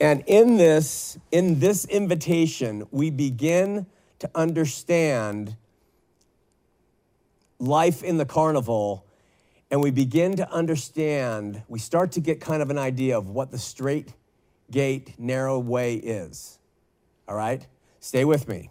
[0.00, 3.86] And in this, in this invitation, we begin
[4.18, 5.54] to understand
[7.60, 9.06] life in the carnival
[9.70, 13.52] and we begin to understand, we start to get kind of an idea of what
[13.52, 14.14] the straight
[14.68, 16.58] gate, narrow way is.
[17.28, 17.64] All right?
[18.00, 18.70] Stay with me.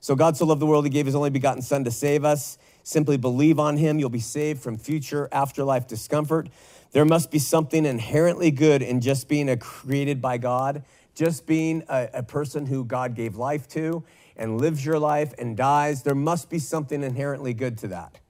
[0.00, 2.58] So, God so loved the world, He gave His only begotten Son to save us.
[2.88, 6.48] Simply believe on Him, you'll be saved from future afterlife discomfort.
[6.92, 11.82] There must be something inherently good in just being a created by God, just being
[11.90, 14.04] a, a person who God gave life to
[14.38, 16.02] and lives your life and dies.
[16.02, 18.20] There must be something inherently good to that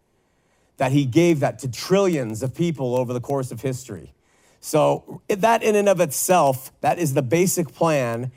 [0.79, 4.12] that he gave that to trillions of people over the course of history.
[4.59, 8.33] So that in and of itself, that is the basic plan.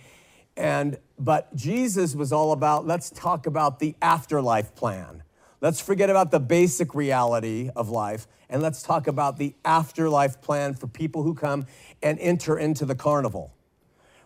[0.55, 5.23] And but Jesus was all about let's talk about the afterlife plan.
[5.61, 10.73] Let's forget about the basic reality of life and let's talk about the afterlife plan
[10.73, 11.67] for people who come
[12.01, 13.53] and enter into the carnival.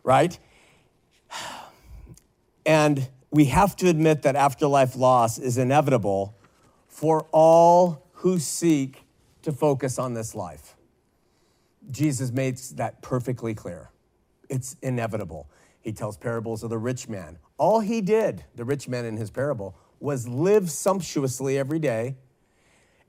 [0.04, 0.40] Right?
[2.66, 6.36] And we have to admit that afterlife loss is inevitable
[6.88, 9.04] for all who seek
[9.44, 10.76] to focus on this life.
[11.92, 13.92] Jesus makes that perfectly clear.
[14.50, 15.50] It's inevitable.
[15.82, 17.38] He tells parables of the rich man.
[17.58, 22.16] All he did, the rich man in his parable, was live sumptuously every day.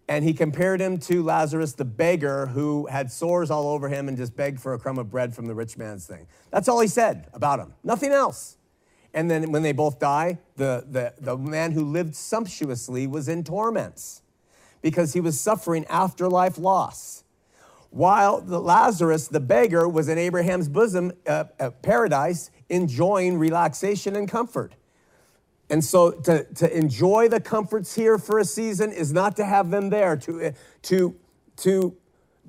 [0.09, 4.17] And he compared him to Lazarus, the beggar who had sores all over him and
[4.17, 6.29] just begged for a crumb of bread from the rich man's thing.
[6.51, 8.57] That's all he said about him, nothing else.
[9.13, 13.43] And then when they both die, the, the, the man who lived sumptuously was in
[13.45, 14.23] torments
[14.83, 17.25] because he was suffering afterlife loss.
[17.91, 24.29] While the Lazarus, the beggar, was in Abraham's bosom, uh, uh, paradise, enjoying relaxation and
[24.29, 24.75] comfort.
[25.69, 29.71] And so to, to enjoy the comforts here for a season is not to have
[29.71, 30.17] them there.
[30.17, 30.53] To,
[30.83, 31.17] to,
[31.57, 31.97] to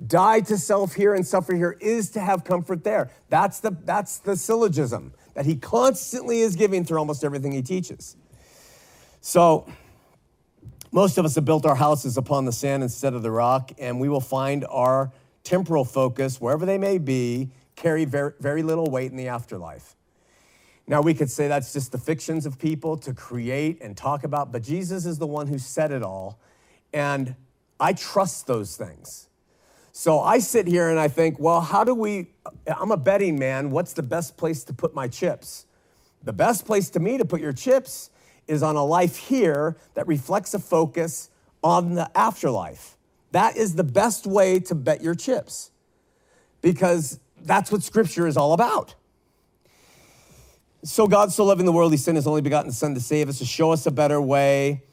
[0.06, 3.10] die to self here and suffer here is to have comfort there.
[3.28, 8.16] That's the, that's the syllogism that he constantly is giving through almost everything he teaches.
[9.20, 9.70] So,
[10.90, 14.00] most of us have built our houses upon the sand instead of the rock, and
[14.00, 15.12] we will find our
[15.44, 19.97] temporal focus, wherever they may be, carry very, very little weight in the afterlife.
[20.88, 24.50] Now, we could say that's just the fictions of people to create and talk about,
[24.50, 26.40] but Jesus is the one who said it all.
[26.94, 27.36] And
[27.78, 29.28] I trust those things.
[29.92, 32.30] So I sit here and I think, well, how do we?
[32.66, 33.70] I'm a betting man.
[33.70, 35.66] What's the best place to put my chips?
[36.22, 38.08] The best place to me to put your chips
[38.46, 41.28] is on a life here that reflects a focus
[41.62, 42.96] on the afterlife.
[43.32, 45.70] That is the best way to bet your chips
[46.62, 48.94] because that's what scripture is all about.
[50.84, 53.38] So God so loving the world, he sent his only begotten son to save us,
[53.38, 54.84] to show us a better way,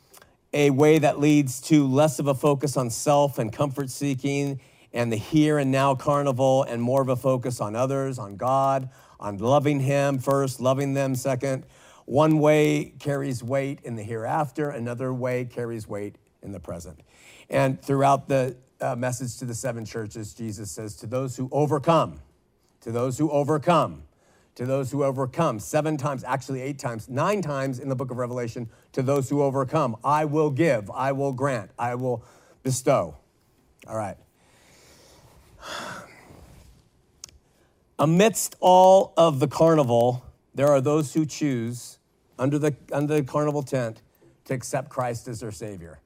[0.51, 4.59] a way that leads to less of a focus on self and comfort seeking
[4.93, 8.89] and the here and now carnival and more of a focus on others, on God,
[9.19, 11.65] on loving him first, loving them second.
[12.05, 16.99] One way carries weight in the hereafter, another way carries weight in the present.
[17.47, 22.21] And throughout the uh, message to the seven churches, Jesus says, To those who overcome,
[22.81, 24.03] to those who overcome,
[24.55, 28.17] to those who overcome, seven times, actually eight times, nine times in the book of
[28.17, 32.23] Revelation, to those who overcome, I will give, I will grant, I will
[32.63, 33.17] bestow.
[33.87, 34.17] All right.
[37.99, 41.99] Amidst all of the carnival, there are those who choose
[42.39, 44.01] under the, under the carnival tent
[44.45, 45.99] to accept Christ as their Savior.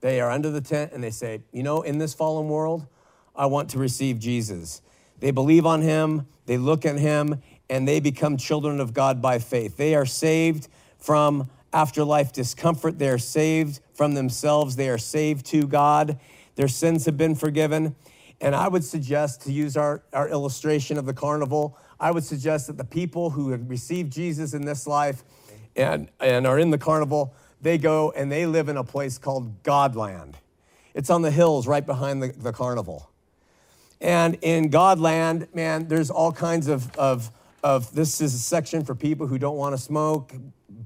[0.00, 2.86] They are under the tent and they say, You know, in this fallen world,
[3.34, 4.82] I want to receive Jesus.
[5.20, 9.38] They believe on Him, they look at Him, and they become children of God by
[9.38, 9.76] faith.
[9.76, 15.66] They are saved from afterlife discomfort, they are saved from themselves, they are saved to
[15.66, 16.18] God.
[16.54, 17.96] Their sins have been forgiven.
[18.40, 22.66] And I would suggest, to use our, our illustration of the carnival, I would suggest
[22.66, 25.24] that the people who have received Jesus in this life
[25.74, 29.62] and, and are in the carnival, they go and they live in a place called
[29.62, 30.34] Godland.
[30.94, 33.10] It's on the hills right behind the, the carnival.
[34.00, 37.30] And in Godland, man, there's all kinds of, of,
[37.64, 40.34] of this is a section for people who don't want to smoke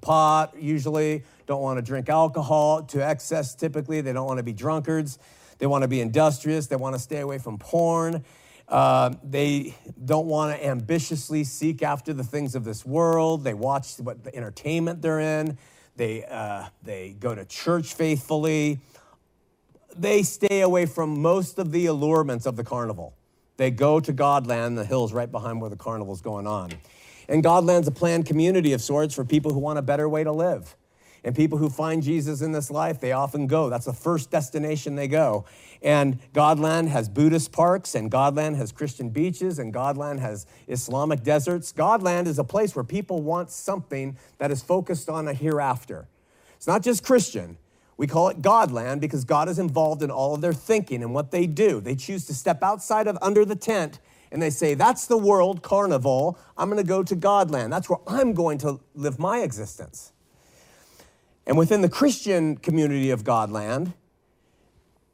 [0.00, 4.00] pot, usually, don't want to drink alcohol to excess, typically.
[4.00, 5.18] They don't want to be drunkards.
[5.58, 6.68] They want to be industrious.
[6.68, 8.24] They want to stay away from porn.
[8.68, 9.74] Uh, they
[10.04, 13.42] don't want to ambitiously seek after the things of this world.
[13.42, 15.58] They watch what the entertainment they're in.
[15.96, 18.78] They, uh, they go to church faithfully.
[19.96, 23.17] They stay away from most of the allurements of the carnival.
[23.58, 26.70] They go to Godland, the hills right behind where the carnival's going on.
[27.28, 30.32] And Godland's a planned community of sorts for people who want a better way to
[30.32, 30.74] live.
[31.24, 33.68] And people who find Jesus in this life, they often go.
[33.68, 35.44] That's the first destination they go.
[35.82, 41.72] And Godland has Buddhist parks, and Godland has Christian beaches, and Godland has Islamic deserts.
[41.72, 46.06] Godland is a place where people want something that is focused on a hereafter.
[46.56, 47.58] It's not just Christian.
[47.98, 51.32] We call it Godland because God is involved in all of their thinking and what
[51.32, 51.80] they do.
[51.80, 53.98] They choose to step outside of under the tent
[54.30, 56.38] and they say, That's the world carnival.
[56.56, 57.70] I'm going to go to Godland.
[57.70, 60.12] That's where I'm going to live my existence.
[61.44, 63.94] And within the Christian community of Godland,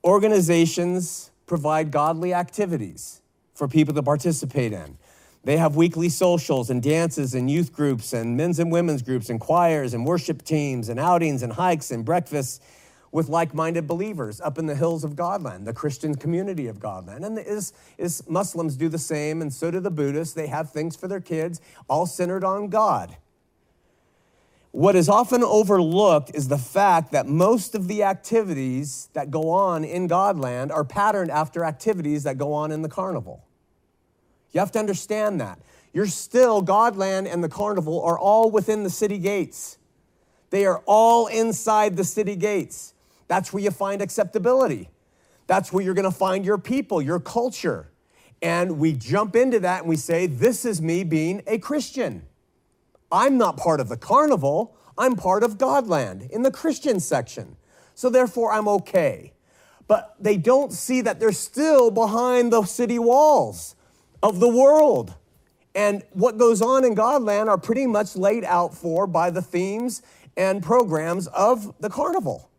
[0.04, 3.22] organizations provide godly activities
[3.54, 4.98] for people to participate in.
[5.44, 9.38] They have weekly socials and dances and youth groups and men's and women's groups and
[9.38, 12.60] choirs and worship teams and outings and hikes and breakfasts
[13.12, 17.24] with like-minded believers up in the hills of Godland, the Christian community of Godland.
[17.24, 20.34] And is, is Muslims do the same, and so do the Buddhists.
[20.34, 23.16] They have things for their kids, all centered on God.
[24.72, 29.84] What is often overlooked is the fact that most of the activities that go on
[29.84, 33.44] in Godland are patterned after activities that go on in the carnival.
[34.54, 35.58] You have to understand that.
[35.92, 39.78] You're still, Godland and the carnival are all within the city gates.
[40.50, 42.94] They are all inside the city gates.
[43.26, 44.88] That's where you find acceptability.
[45.46, 47.90] That's where you're going to find your people, your culture.
[48.40, 52.26] And we jump into that and we say, This is me being a Christian.
[53.10, 57.56] I'm not part of the carnival, I'm part of Godland in the Christian section.
[57.94, 59.32] So therefore, I'm okay.
[59.86, 63.73] But they don't see that they're still behind the city walls
[64.24, 65.14] of the world.
[65.76, 70.02] And what goes on in Godland are pretty much laid out for by the themes
[70.36, 72.50] and programs of the carnival.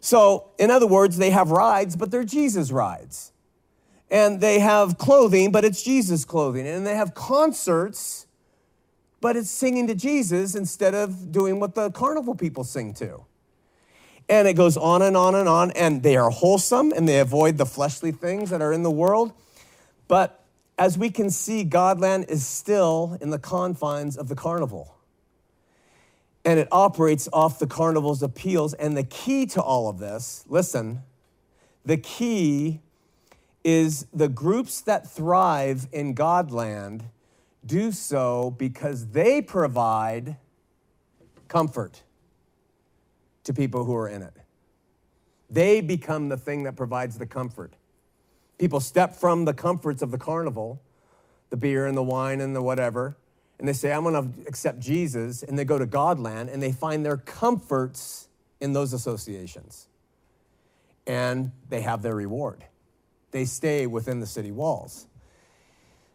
[0.00, 3.32] So, in other words, they have rides, but they're Jesus rides.
[4.10, 6.66] And they have clothing, but it's Jesus clothing.
[6.66, 8.26] And they have concerts
[9.20, 13.24] but it's singing to Jesus instead of doing what the carnival people sing to.
[14.28, 17.58] And it goes on and on and on, and they are wholesome and they avoid
[17.58, 19.32] the fleshly things that are in the world.
[20.08, 20.44] But
[20.78, 24.94] as we can see, Godland is still in the confines of the carnival.
[26.44, 28.74] And it operates off the carnival's appeals.
[28.74, 31.02] And the key to all of this, listen,
[31.84, 32.80] the key
[33.64, 37.02] is the groups that thrive in Godland
[37.64, 40.36] do so because they provide
[41.48, 42.02] comfort
[43.42, 44.34] to people who are in it.
[45.50, 47.72] They become the thing that provides the comfort.
[48.58, 50.80] People step from the comforts of the carnival,
[51.50, 53.16] the beer and the wine and the whatever,
[53.58, 56.72] and they say, I'm going to accept Jesus, and they go to Godland and they
[56.72, 58.28] find their comforts
[58.60, 59.88] in those associations.
[61.06, 62.64] And they have their reward.
[63.30, 65.06] They stay within the city walls.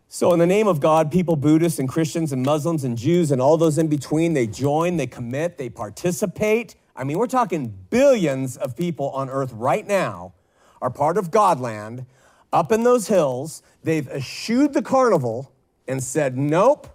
[0.08, 3.42] So, in the name of God, people, Buddhists and Christians and Muslims and Jews and
[3.42, 6.76] all those in between, they join, they commit, they participate.
[6.98, 10.34] I mean, we're talking billions of people on earth right now
[10.82, 12.06] are part of Godland
[12.54, 13.62] up in those hills.
[13.84, 15.52] They've eschewed the carnival
[15.88, 16.88] and said, Nope,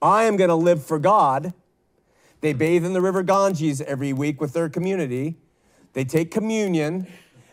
[0.00, 1.54] I am going to live for God.
[2.40, 5.36] They bathe in the river Ganges every week with their community.
[5.92, 7.06] They take communion.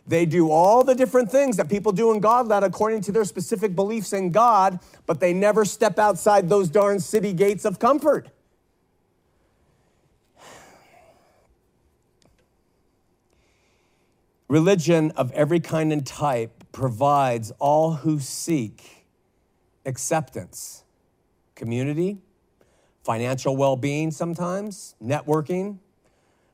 [0.07, 3.75] They do all the different things that people do in Godland according to their specific
[3.75, 8.29] beliefs in God, but they never step outside those darn city gates of comfort.
[14.47, 19.05] Religion of every kind and type provides all who seek
[19.85, 20.83] acceptance,
[21.55, 22.19] community,
[23.03, 25.79] financial well being sometimes, networking,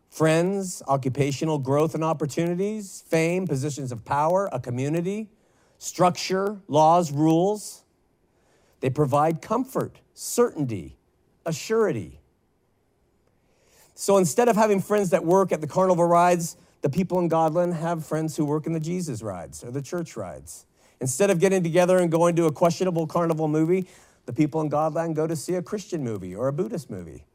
[0.09, 5.29] friends, occupational growth and opportunities, fame, positions of power, a community,
[5.77, 7.83] structure, laws, rules.
[8.79, 10.97] They provide comfort, certainty,
[11.45, 12.19] a surety.
[13.93, 17.73] So instead of having friends that work at the carnival rides, the people in Godland
[17.73, 20.67] have friends who work in the Jesus rides or the church rides.
[21.01, 23.87] Instead of getting together and going to a questionable carnival movie,
[24.27, 27.25] the people in Godland go to see a Christian movie or a Buddhist movie.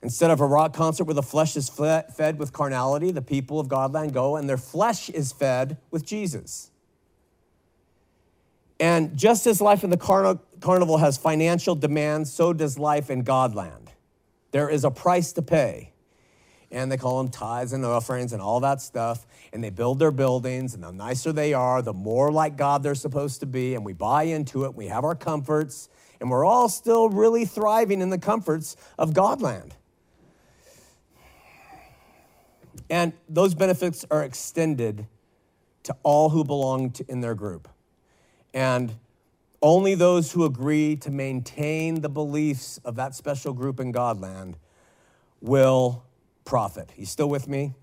[0.00, 3.66] Instead of a rock concert where the flesh is fed with carnality, the people of
[3.66, 6.70] Godland go and their flesh is fed with Jesus.
[8.78, 13.24] And just as life in the carn- carnival has financial demands, so does life in
[13.24, 13.88] Godland.
[14.52, 15.90] There is a price to pay.
[16.70, 19.26] And they call them tithes and offerings and all that stuff.
[19.52, 22.94] And they build their buildings, and the nicer they are, the more like God they're
[22.94, 23.74] supposed to be.
[23.74, 25.88] And we buy into it, we have our comforts,
[26.20, 29.72] and we're all still really thriving in the comforts of Godland.
[32.90, 35.06] And those benefits are extended
[35.84, 37.68] to all who belong to, in their group.
[38.52, 38.96] And
[39.60, 44.54] only those who agree to maintain the beliefs of that special group in Godland
[45.40, 46.04] will
[46.48, 46.90] profit.
[46.96, 47.74] You still with me?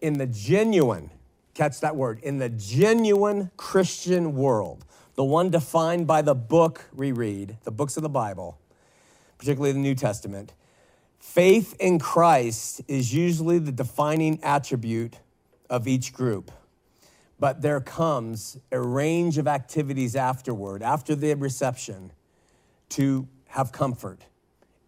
[0.00, 1.10] In the genuine,
[1.52, 4.84] catch that word, in the genuine Christian world,
[5.16, 8.60] the one defined by the book we read, the books of the Bible,
[9.36, 10.52] particularly the New Testament,
[11.18, 15.16] faith in Christ is usually the defining attribute
[15.68, 16.52] of each group.
[17.40, 22.12] But there comes a range of activities afterward, after the reception,
[22.90, 24.20] to have comfort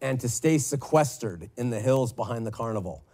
[0.01, 3.05] and to stay sequestered in the hills behind the carnival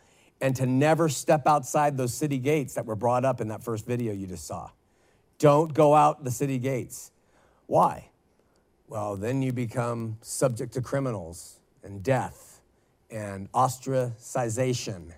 [0.41, 3.87] and to never step outside those city gates that were brought up in that first
[3.87, 4.71] video you just saw.
[5.39, 7.11] Don't go out the city gates.
[7.67, 8.11] Why?
[8.89, 12.61] Well, then you become subject to criminals and death
[13.11, 15.13] and ostracization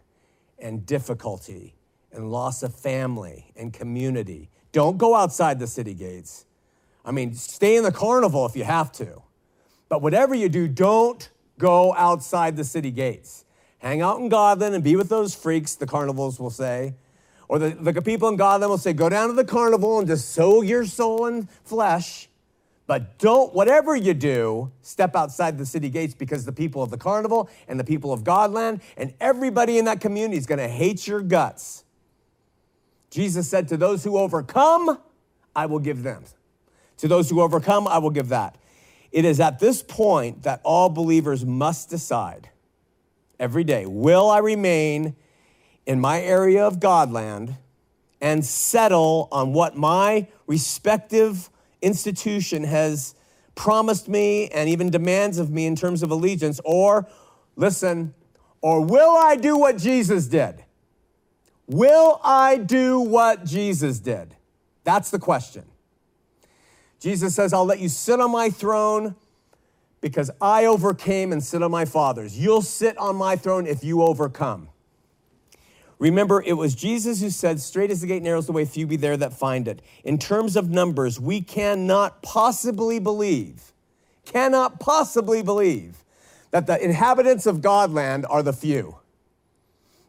[0.58, 1.74] and difficulty
[2.12, 4.48] and loss of family and community.
[4.72, 6.46] Don't go outside the city gates.
[7.04, 9.22] I mean, stay in the carnival if you have to.
[9.88, 11.28] But whatever you do, don't
[11.58, 13.44] go outside the city gates.
[13.78, 16.94] Hang out in Godland and be with those freaks, the carnivals will say.
[17.48, 20.30] Or the, the people in Godland will say, go down to the carnival and just
[20.30, 22.28] sow your soul and flesh.
[22.86, 26.98] But don't, whatever you do, step outside the city gates because the people of the
[26.98, 31.06] carnival and the people of Godland and everybody in that community is going to hate
[31.06, 31.84] your guts.
[33.10, 34.98] Jesus said, To those who overcome,
[35.54, 36.24] I will give them.
[36.98, 38.56] To those who overcome, I will give that.
[39.16, 42.50] It is at this point that all believers must decide
[43.40, 45.16] every day will I remain
[45.86, 47.56] in my area of Godland
[48.20, 51.48] and settle on what my respective
[51.80, 53.14] institution has
[53.54, 56.60] promised me and even demands of me in terms of allegiance?
[56.62, 57.08] Or,
[57.56, 58.12] listen,
[58.60, 60.62] or will I do what Jesus did?
[61.66, 64.36] Will I do what Jesus did?
[64.84, 65.64] That's the question.
[67.00, 69.14] Jesus says, I'll let you sit on my throne
[70.00, 72.38] because I overcame and sit on my Father's.
[72.38, 74.68] You'll sit on my throne if you overcome.
[75.98, 78.86] Remember, it was Jesus who said, Straight is the gate, narrow is the way, few
[78.86, 79.80] be there that find it.
[80.04, 83.72] In terms of numbers, we cannot possibly believe,
[84.26, 86.04] cannot possibly believe
[86.50, 88.98] that the inhabitants of Godland are the few.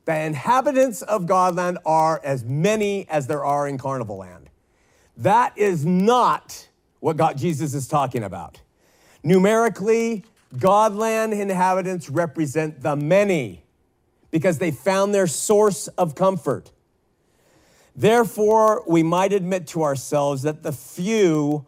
[0.06, 4.50] The inhabitants of Godland are as many as there are in Carnival Land.
[5.16, 6.68] That is not
[7.00, 8.62] what God, Jesus is talking about.
[9.24, 10.24] Numerically,
[10.56, 13.64] Godland inhabitants represent the many
[14.32, 16.72] because they found their source of comfort.
[17.96, 21.66] Therefore, we might admit to ourselves that the few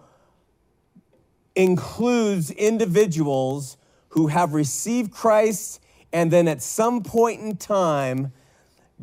[1.55, 3.77] includes individuals
[4.09, 5.81] who have received Christ
[6.13, 8.31] and then at some point in time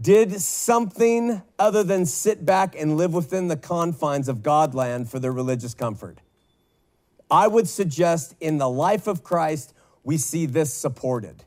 [0.00, 5.32] did something other than sit back and live within the confines of Godland for their
[5.32, 6.18] religious comfort.
[7.30, 9.72] I would suggest in the life of Christ,
[10.04, 11.44] we see this supported,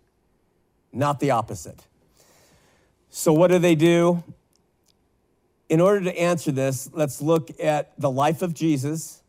[0.91, 1.85] not the opposite.
[3.09, 4.23] So, what do they do?
[5.69, 9.21] In order to answer this, let's look at the life of Jesus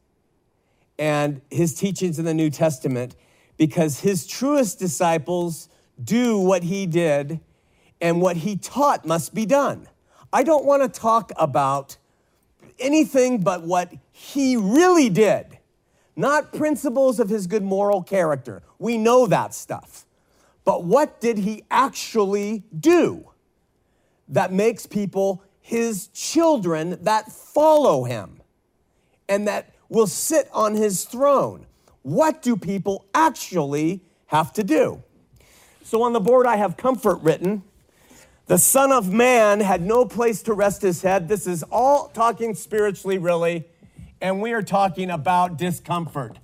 [0.98, 3.14] and his teachings in the New Testament
[3.56, 5.68] because his truest disciples
[6.02, 7.40] do what he did
[8.00, 9.88] and what he taught must be done.
[10.32, 11.96] I don't want to talk about
[12.78, 15.58] anything but what he really did,
[16.16, 18.62] not principles of his good moral character.
[18.78, 20.06] We know that stuff.
[20.64, 23.26] But what did he actually do
[24.28, 28.40] that makes people his children that follow him
[29.28, 31.66] and that will sit on his throne?
[32.02, 35.02] What do people actually have to do?
[35.82, 37.62] So on the board, I have comfort written.
[38.50, 41.28] The Son of Man had no place to rest his head.
[41.28, 43.64] This is all talking spiritually, really,
[44.20, 46.36] and we are talking about discomfort.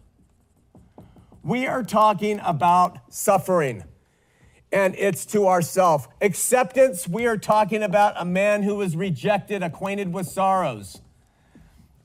[1.43, 3.83] We are talking about suffering,
[4.71, 6.07] and it's to ourself.
[6.21, 11.01] Acceptance, we are talking about a man who was rejected, acquainted with sorrows.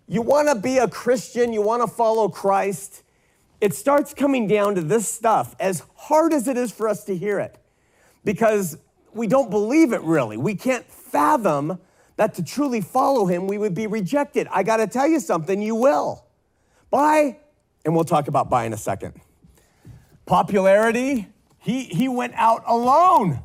[0.08, 3.04] You want to be a Christian, you want to follow Christ.
[3.62, 7.16] It starts coming down to this stuff, as hard as it is for us to
[7.16, 7.60] hear it,
[8.24, 8.80] because
[9.14, 10.38] we don't believe it really.
[10.38, 11.80] We can't fathom
[12.18, 14.48] that to truly follow him, we would be rejected.
[14.52, 16.26] I got to tell you something, you will.
[16.92, 17.40] By,
[17.84, 19.20] and we'll talk about by in a second.
[20.28, 23.42] Popularity, he, he went out alone.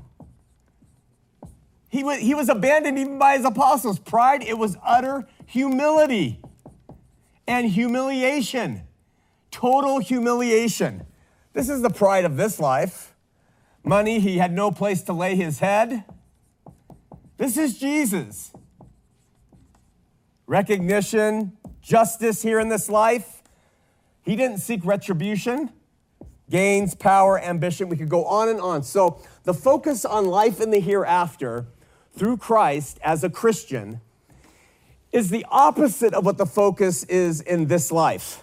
[1.88, 3.98] He was, he was abandoned even by his apostles.
[3.98, 6.42] Pride, it was utter humility
[7.46, 8.82] and humiliation.
[9.50, 11.06] Total humiliation.
[11.54, 13.15] This is the pride of this life.
[13.86, 16.02] Money, he had no place to lay his head.
[17.36, 18.52] This is Jesus.
[20.48, 23.44] Recognition, justice here in this life.
[24.22, 25.70] He didn't seek retribution,
[26.50, 27.88] gains, power, ambition.
[27.88, 28.82] We could go on and on.
[28.82, 31.66] So, the focus on life in the hereafter
[32.12, 34.00] through Christ as a Christian
[35.12, 38.42] is the opposite of what the focus is in this life.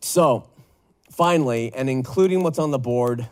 [0.00, 0.50] So,
[1.14, 3.28] Finally, and including what's on the board,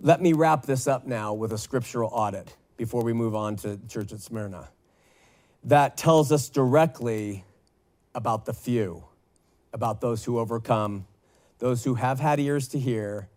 [0.00, 3.78] let me wrap this up now with a scriptural audit before we move on to
[3.88, 4.68] church at Smyrna.
[5.62, 7.44] That tells us directly
[8.12, 9.04] about the few,
[9.72, 11.06] about those who overcome,
[11.60, 13.28] those who have had ears to hear,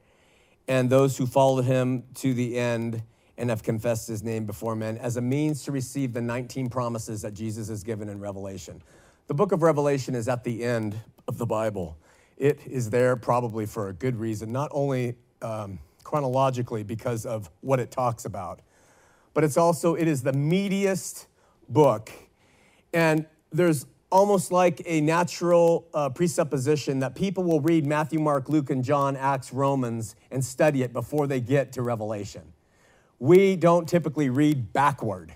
[0.67, 3.03] and those who followed him to the end
[3.37, 7.21] and have confessed his name before men as a means to receive the 19 promises
[7.21, 8.81] that Jesus has given in Revelation.
[9.27, 10.95] The book of Revelation is at the end
[11.27, 11.99] of the Bible
[12.37, 17.79] it is there probably for a good reason, not only um, chronologically because of what
[17.79, 18.61] it talks about,
[19.33, 21.27] but it's also, it is the meatiest
[21.69, 22.11] book.
[22.93, 28.69] And there's almost like a natural uh, presupposition that people will read Matthew, Mark, Luke,
[28.69, 32.53] and John, Acts, Romans, and study it before they get to Revelation.
[33.19, 35.33] We don't typically read backward.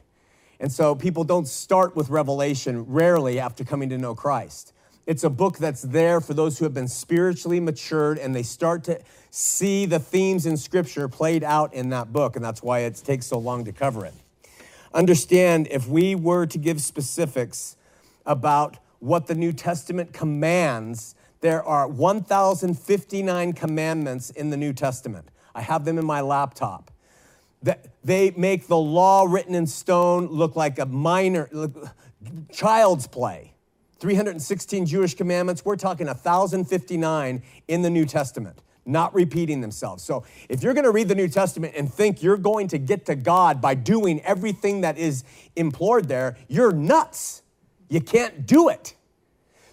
[0.60, 4.74] And so people don't start with Revelation rarely after coming to know Christ.
[5.06, 8.84] It's a book that's there for those who have been spiritually matured and they start
[8.86, 9.00] to
[9.30, 13.26] see the themes in Scripture played out in that book, and that's why it takes
[13.26, 14.14] so long to cover it.
[14.94, 17.78] Understand if we were to give specifics
[18.26, 25.30] about what the New Testament commands, there are 1,059 commandments in the New Testament.
[25.56, 26.92] I have them in my laptop.
[28.04, 31.50] They make the law written in stone look like a minor,
[32.52, 33.54] child's play.
[34.02, 35.64] 316 Jewish commandments.
[35.64, 40.04] We're talking 1,059 in the New Testament, not repeating themselves.
[40.04, 43.06] So if you're going to read the New Testament and think you're going to get
[43.06, 45.24] to God by doing everything that is
[45.56, 47.44] implored there, you're nuts.
[47.90, 48.96] You can't do it.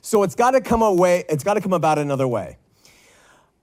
[0.03, 2.59] So it's got to come away, it's got to come about another way.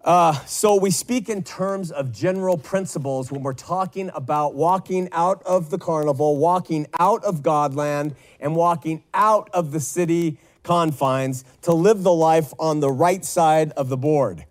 [0.03, 5.41] Uh, so we speak in terms of general principles when we're talking about walking out
[5.43, 11.73] of the carnival, walking out of Godland, and walking out of the city confines to
[11.73, 14.45] live the life on the right side of the board.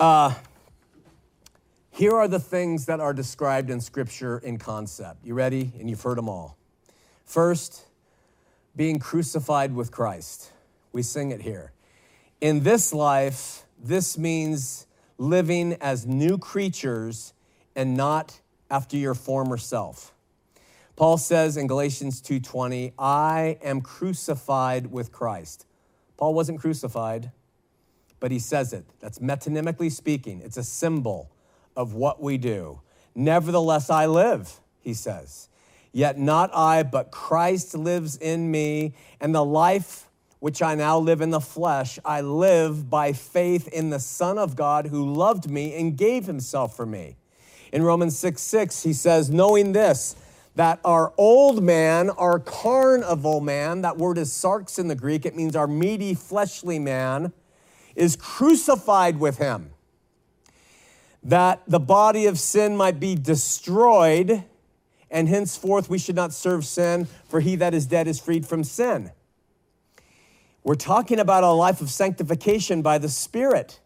[0.00, 0.34] Uh,
[1.90, 5.24] here are the things that are described in Scripture in concept.
[5.24, 5.72] You ready?
[5.78, 6.56] And you've heard them all.
[7.24, 7.84] First,
[8.74, 10.50] being crucified with Christ.
[10.92, 11.72] We sing it here.
[12.40, 14.86] In this life, this means
[15.18, 17.34] living as new creatures
[17.76, 18.40] and not
[18.70, 20.14] after your former self.
[20.96, 25.66] Paul says in Galatians 2:20, "I am crucified with Christ."
[26.16, 27.32] Paul wasn't crucified,
[28.20, 28.84] but he says it.
[29.00, 30.42] That's metonymically speaking.
[30.44, 31.30] It's a symbol
[31.76, 32.80] of what we do.
[33.14, 35.48] Nevertheless, I live, he says.
[35.92, 41.20] Yet not I, but Christ lives in me, and the life which I now live
[41.20, 45.74] in the flesh, I live by faith in the Son of God who loved me
[45.74, 47.16] and gave himself for me.
[47.72, 50.16] In Romans 6 6, he says, knowing this,
[50.56, 55.36] that our old man, our carnal man, that word is sarx in the Greek, it
[55.36, 57.32] means our meaty, fleshly man,
[57.94, 59.70] is crucified with him,
[61.22, 64.44] that the body of sin might be destroyed,
[65.10, 68.64] and henceforth we should not serve sin, for he that is dead is freed from
[68.64, 69.10] sin.
[70.62, 73.80] We're talking about a life of sanctification by the Spirit.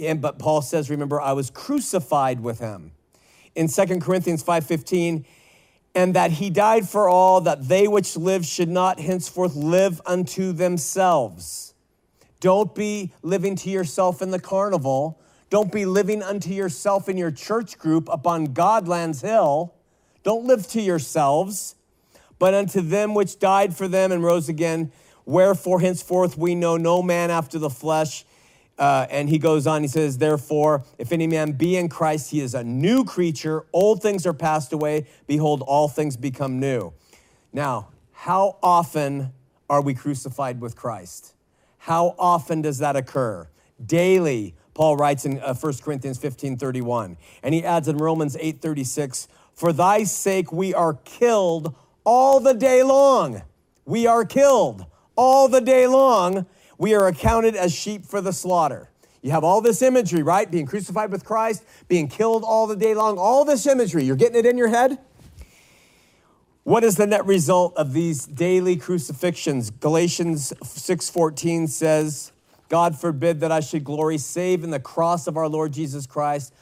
[0.00, 2.92] And, but Paul says, remember, I was crucified with him.
[3.56, 5.24] In 2 Corinthians 5:15,
[5.94, 10.52] and that he died for all, that they which live should not henceforth live unto
[10.52, 11.72] themselves.
[12.38, 15.18] Don't be living to yourself in the carnival.
[15.48, 19.72] Don't be living unto yourself in your church group upon Godland's hill.
[20.22, 21.76] Don't live to yourselves,
[22.38, 24.92] but unto them which died for them and rose again.
[25.24, 28.26] Wherefore, henceforth, we know no man after the flesh.
[28.78, 32.40] Uh, and he goes on, he says, Therefore, if any man be in Christ, he
[32.40, 33.64] is a new creature.
[33.72, 35.06] Old things are passed away.
[35.26, 36.92] Behold, all things become new.
[37.52, 39.32] Now, how often
[39.70, 41.34] are we crucified with Christ?
[41.78, 43.48] How often does that occur?
[43.84, 47.16] Daily, Paul writes in uh, 1 Corinthians 15 31.
[47.42, 51.74] And he adds in Romans 8 36, For thy sake we are killed
[52.04, 53.42] all the day long.
[53.86, 54.84] We are killed
[55.16, 56.46] all the day long
[56.78, 58.90] we are accounted as sheep for the slaughter.
[59.22, 60.48] You have all this imagery, right?
[60.50, 64.04] Being crucified with Christ, being killed all the day long, all this imagery.
[64.04, 64.98] You're getting it in your head?
[66.62, 69.70] What is the net result of these daily crucifixions?
[69.70, 72.32] Galatians 6:14 says,
[72.68, 76.52] God forbid that I should glory save in the cross of our Lord Jesus Christ,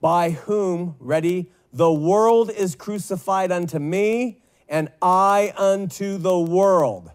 [0.00, 7.10] by whom, ready, the world is crucified unto me, and I unto the world.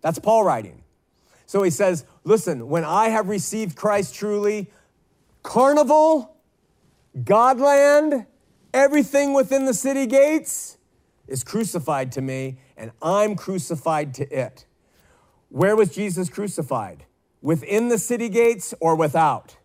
[0.00, 0.84] That's Paul writing.
[1.50, 4.70] So he says, Listen, when I have received Christ truly,
[5.42, 6.36] carnival,
[7.18, 8.24] Godland,
[8.72, 10.78] everything within the city gates
[11.26, 14.64] is crucified to me, and I'm crucified to it.
[15.48, 17.04] Where was Jesus crucified?
[17.42, 19.56] Within the city gates or without?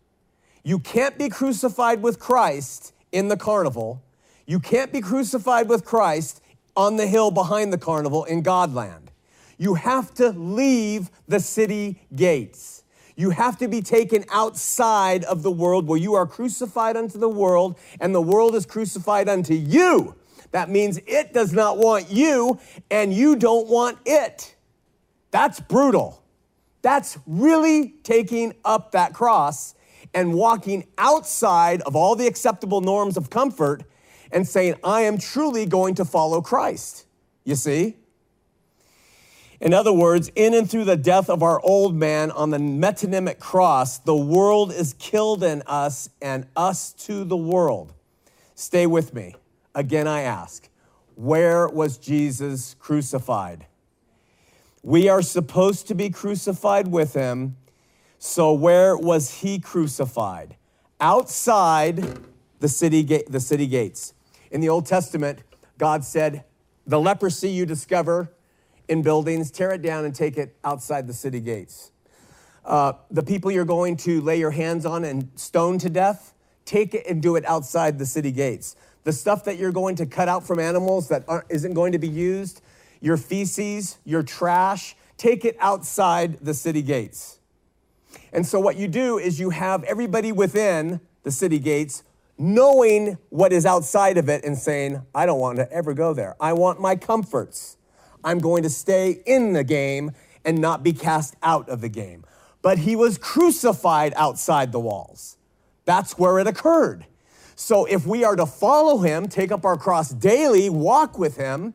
[0.63, 4.01] You can't be crucified with Christ in the carnival.
[4.47, 6.41] You can't be crucified with Christ
[6.75, 9.04] on the hill behind the carnival in Godland.
[9.57, 12.83] You have to leave the city gates.
[13.15, 17.29] You have to be taken outside of the world where you are crucified unto the
[17.29, 20.15] world and the world is crucified unto you.
[20.51, 22.59] That means it does not want you
[22.91, 24.55] and you don't want it.
[25.31, 26.21] That's brutal.
[26.81, 29.75] That's really taking up that cross
[30.13, 33.83] and walking outside of all the acceptable norms of comfort
[34.31, 37.05] and saying, I am truly going to follow Christ.
[37.43, 37.95] You see?
[39.65, 43.39] In other words, in and through the death of our old man on the metonymic
[43.39, 47.91] cross, the world is killed in us and us to the world.
[48.53, 49.33] Stay with me.
[49.73, 50.69] Again, I ask,
[51.15, 53.65] where was Jesus crucified?
[54.83, 57.57] We are supposed to be crucified with him.
[58.19, 60.57] So, where was he crucified?
[61.01, 62.19] Outside
[62.59, 64.13] the city, ga- the city gates.
[64.51, 65.39] In the Old Testament,
[65.79, 66.43] God said,
[66.85, 68.29] The leprosy you discover
[68.87, 71.91] in buildings, tear it down and take it outside the city gates.
[72.63, 76.33] Uh, the people you're going to lay your hands on and stone to death,
[76.65, 78.75] take it and do it outside the city gates.
[79.03, 82.07] The stuff that you're going to cut out from animals that isn't going to be
[82.07, 82.61] used,
[83.01, 87.39] your feces, your trash, take it outside the city gates.
[88.33, 92.03] And so, what you do is you have everybody within the city gates
[92.37, 96.35] knowing what is outside of it and saying, I don't want to ever go there.
[96.39, 97.77] I want my comforts.
[98.25, 100.11] I'm going to stay in the game
[100.43, 102.25] and not be cast out of the game.
[102.61, 105.37] But he was crucified outside the walls.
[105.85, 107.05] That's where it occurred.
[107.55, 111.73] So if we are to follow him, take up our cross daily, walk with him,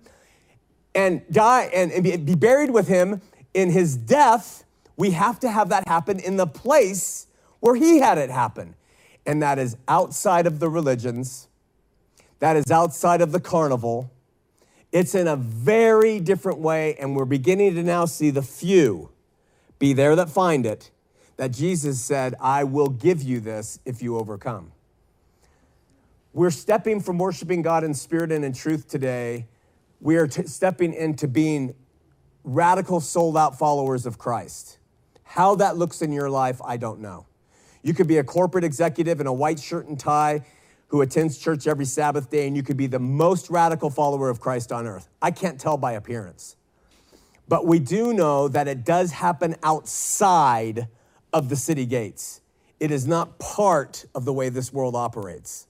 [0.94, 3.22] and die and be buried with him
[3.54, 4.64] in his death,
[4.96, 7.28] we have to have that happen in the place
[7.60, 8.74] where he had it happen.
[9.24, 11.48] And that is outside of the religions,
[12.40, 14.10] that is outside of the carnival,
[14.92, 19.10] it's in a very different way, and we're beginning to now see the few
[19.78, 20.90] be there that find it,
[21.36, 24.72] that Jesus said, I will give you this if you overcome.
[26.32, 29.48] we're stepping from worshiping God in spirit and in truth today.
[30.00, 31.74] We are t- stepping into being
[32.44, 34.78] radical, sold out followers of Christ.
[35.24, 37.26] How that looks in your life, I don't know.
[37.82, 40.44] You could be a corporate executive in a white shirt and tie
[40.90, 44.40] who attends church every Sabbath day, and you could be the most radical follower of
[44.40, 45.08] Christ on earth.
[45.22, 46.56] I can't tell by appearance.
[47.48, 50.88] But we do know that it does happen outside
[51.32, 52.40] of the city gates.
[52.80, 55.68] It is not part of the way this world operates.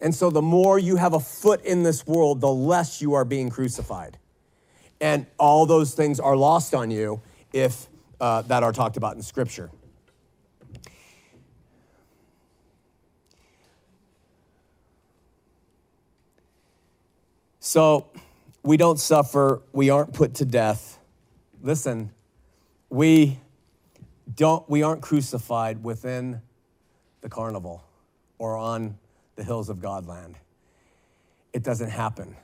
[0.00, 3.24] And so the more you have a foot in this world, the less you are
[3.26, 4.18] being crucified.
[5.00, 7.20] And all those things are lost on you
[7.52, 7.86] if
[8.20, 9.70] uh, that are talked about in Scripture.
[17.68, 18.06] So
[18.62, 20.98] we don't suffer, we aren't put to death.
[21.60, 22.12] Listen,
[22.88, 23.40] we
[24.34, 26.40] don't we aren't crucified within
[27.20, 27.84] the carnival
[28.38, 28.96] or on
[29.36, 30.36] the hills of Godland.
[31.52, 32.36] It doesn't happen.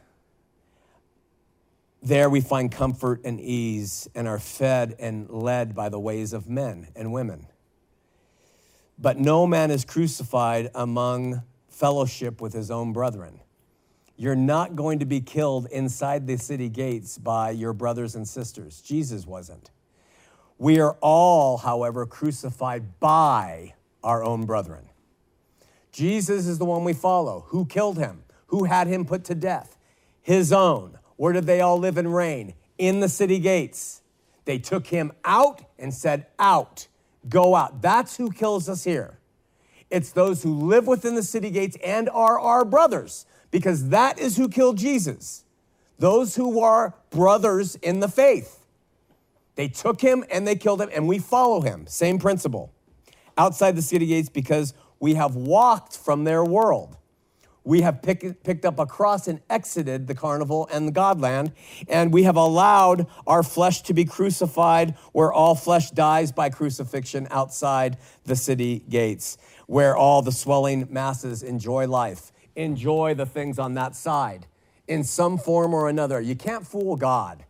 [2.02, 6.50] There we find comfort and ease and are fed and led by the ways of
[6.50, 7.46] men and women.
[8.98, 13.40] But no man is crucified among fellowship with his own brethren.
[14.16, 18.80] You're not going to be killed inside the city gates by your brothers and sisters.
[18.80, 19.70] Jesus wasn't.
[20.58, 24.88] We are all, however, crucified by our own brethren.
[25.90, 27.46] Jesus is the one we follow.
[27.48, 28.22] Who killed him?
[28.46, 29.76] Who had him put to death?
[30.22, 30.98] His own.
[31.16, 32.54] Where did they all live and reign?
[32.78, 34.02] In the city gates.
[34.44, 36.86] They took him out and said, Out,
[37.28, 37.82] go out.
[37.82, 39.18] That's who kills us here.
[39.90, 44.36] It's those who live within the city gates and are our brothers, because that is
[44.36, 45.44] who killed Jesus.
[46.00, 48.58] Those who are brothers in the faith.
[49.54, 51.86] They took him and they killed him, and we follow him.
[51.86, 52.72] Same principle.
[53.38, 56.96] Outside the city gates, because we have walked from their world.
[57.62, 61.52] We have pick, picked up a cross and exited the carnival and the Godland,
[61.86, 67.28] and we have allowed our flesh to be crucified where all flesh dies by crucifixion
[67.30, 69.38] outside the city gates,
[69.68, 74.46] where all the swelling masses enjoy life, enjoy the things on that side
[74.86, 76.20] in some form or another.
[76.20, 77.44] You can't fool God.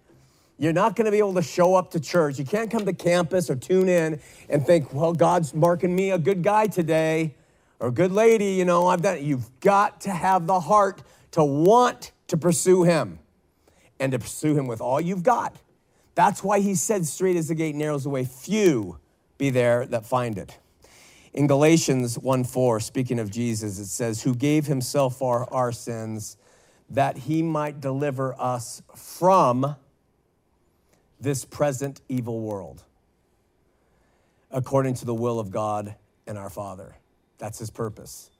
[0.59, 2.38] You're not going to be able to show up to church.
[2.38, 6.18] You can't come to campus or tune in and think, well, God's marking me a
[6.18, 7.34] good guy today
[7.80, 9.22] or a good lady, you know, I've done it.
[9.22, 11.02] You've got to have the heart
[11.32, 13.18] to want to pursue Him
[13.98, 15.57] and to pursue Him with all you've got.
[16.14, 18.98] That's why He said, straight is the gate, narrow is the way, few
[19.38, 20.57] be there that find it.
[21.35, 26.37] In Galatians 1 4, speaking of Jesus, it says, Who gave Himself for our sins
[26.89, 29.74] that He might deliver us from
[31.20, 32.85] this present evil world
[34.51, 36.95] according to the will of God and our Father.
[37.39, 38.30] That's his purpose.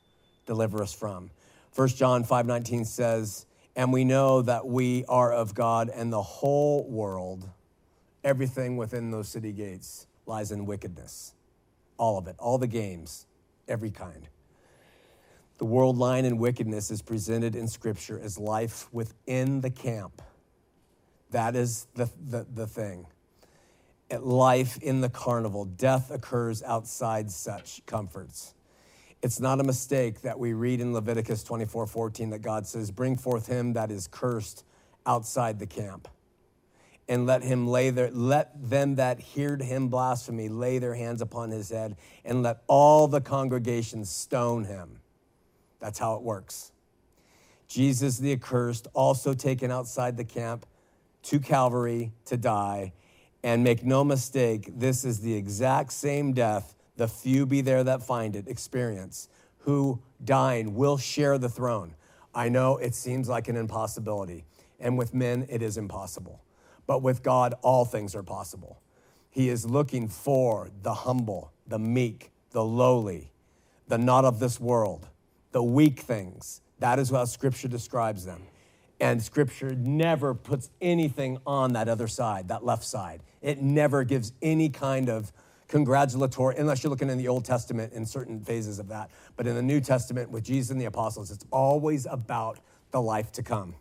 [0.47, 1.31] Deliver us from.
[1.75, 6.85] 1 John 5:19 says, "And we know that we are of God and the whole
[6.85, 7.49] world,
[8.23, 11.35] everything within those city gates lies in wickedness.
[11.97, 13.27] All of it, all the games,
[13.69, 14.29] every kind."
[15.59, 20.21] The world line in wickedness is presented in scripture as life within the camp
[21.35, 23.07] that is the, the, the thing.
[24.09, 28.55] At life in the carnival, death occurs outside such comforts.
[29.21, 33.17] It's not a mistake that we read in Leviticus 24 14 that God says, Bring
[33.17, 34.65] forth him that is cursed
[35.07, 36.07] outside the camp.
[37.07, 41.51] And let him lay their, let them that heard him blasphemy lay their hands upon
[41.51, 45.01] his head, and let all the congregation stone him.
[45.81, 46.73] That's how it works.
[47.69, 50.65] Jesus the accursed, also taken outside the camp,
[51.25, 52.93] to Calvary to die.
[53.43, 58.03] And make no mistake, this is the exact same death the few be there that
[58.03, 59.29] find it experience,
[59.59, 61.95] who dying will share the throne.
[62.35, 64.45] I know it seems like an impossibility,
[64.81, 66.41] and with men it is impossible.
[66.87, 68.81] But with God, all things are possible.
[69.31, 73.33] He is looking for the humble, the meek, the lowly,
[73.89, 75.09] the not of this world,
[75.53, 76.61] the weak things.
[76.79, 78.43] That is how Scripture describes them.
[79.01, 83.23] And scripture never puts anything on that other side, that left side.
[83.43, 85.33] It never gives any kind of
[85.69, 89.11] congratulatory, unless you're looking in the Old Testament in certain phases of that.
[89.37, 92.61] But in the New Testament with Jesus and the apostles, it's always about
[92.93, 93.75] the life to come.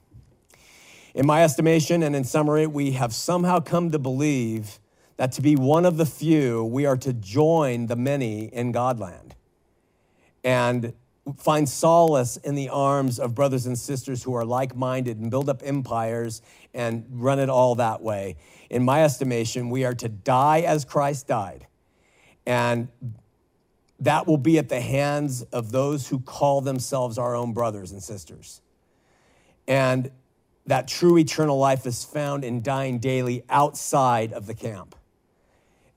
[1.14, 4.80] In my estimation and in summary, we have somehow come to believe
[5.18, 9.34] that to be one of the few, we are to join the many in Godland.
[10.44, 10.94] And
[11.38, 15.48] find solace in the arms of brothers and sisters who are like minded and build
[15.48, 16.42] up empires
[16.74, 18.36] and run it all that way.
[18.70, 21.68] In my estimation, we are to die as Christ died
[22.46, 22.90] and
[24.00, 28.04] that will be at the hands of those who call themselves our own brothers and
[28.04, 28.62] sisters.
[29.68, 30.12] And
[30.66, 34.96] that true eternal life is found in dying daily outside of the camp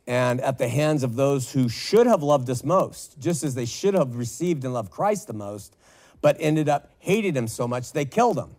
[0.06, 3.64] and at the hands of those who should have loved us most, just as they
[3.64, 5.76] should have received and loved Christ the most,
[6.20, 8.54] but ended up hated him so much they killed him.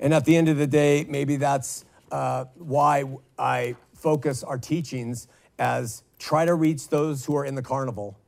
[0.00, 3.04] And at the end of the day, maybe that's uh, why
[3.38, 8.18] I focus our teachings as try to reach those who are in the carnival,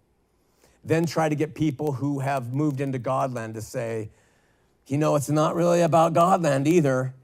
[0.84, 4.11] then try to get people who have moved into Godland to say,
[4.89, 7.14] you know, it's not really about Godland either,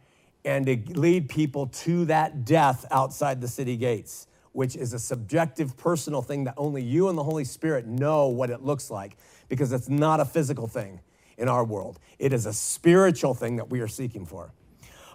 [0.45, 5.77] and to lead people to that death outside the city gates which is a subjective,
[5.77, 9.17] personal thing that only you and the Holy Spirit know what it looks like
[9.49, 11.01] because it's not a physical thing
[11.37, 11.99] in our world.
[12.21, 14.53] It is a spiritual thing that we are seeking for.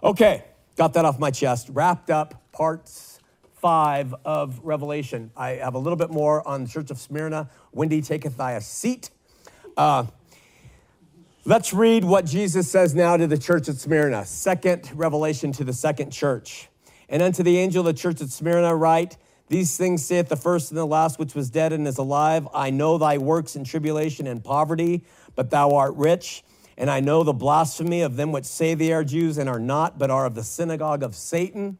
[0.04, 0.44] Okay,
[0.76, 1.70] got that off my chest.
[1.72, 3.18] Wrapped up parts
[3.54, 5.30] five of Revelation.
[5.34, 7.48] I have a little bit more on the Church of Smyrna.
[7.72, 9.08] Wendy, taketh thy seat.
[9.74, 10.04] Uh,
[11.44, 14.24] let's read what Jesus says now to the church at Smyrna.
[14.26, 16.68] Second revelation to the second church.
[17.08, 19.16] And unto the angel of the church at Smyrna, write,
[19.48, 22.46] these things saith the first and the last, which was dead and is alive.
[22.54, 26.44] I know thy works in tribulation and poverty, but thou art rich.
[26.76, 29.98] And I know the blasphemy of them which say they are Jews and are not,
[29.98, 31.78] but are of the synagogue of Satan.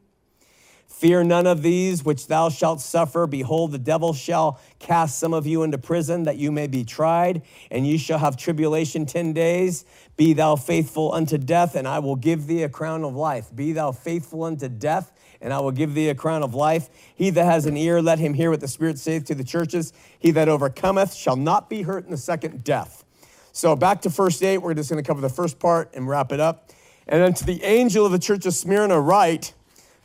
[0.91, 3.26] Fear none of these which thou shalt suffer.
[3.26, 7.43] Behold, the devil shall cast some of you into prison that you may be tried,
[7.70, 9.84] and ye shall have tribulation 10 days.
[10.16, 13.55] Be thou faithful unto death, and I will give thee a crown of life.
[13.55, 16.91] Be thou faithful unto death, and I will give thee a crown of life.
[17.14, 19.95] He that has an ear, let him hear what the Spirit saith to the churches.
[20.18, 23.05] He that overcometh shall not be hurt in the second death.
[23.53, 26.32] So back to first eight, we're just going to cover the first part and wrap
[26.32, 26.70] it up.
[27.07, 29.55] And then to the angel of the church of Smyrna, write,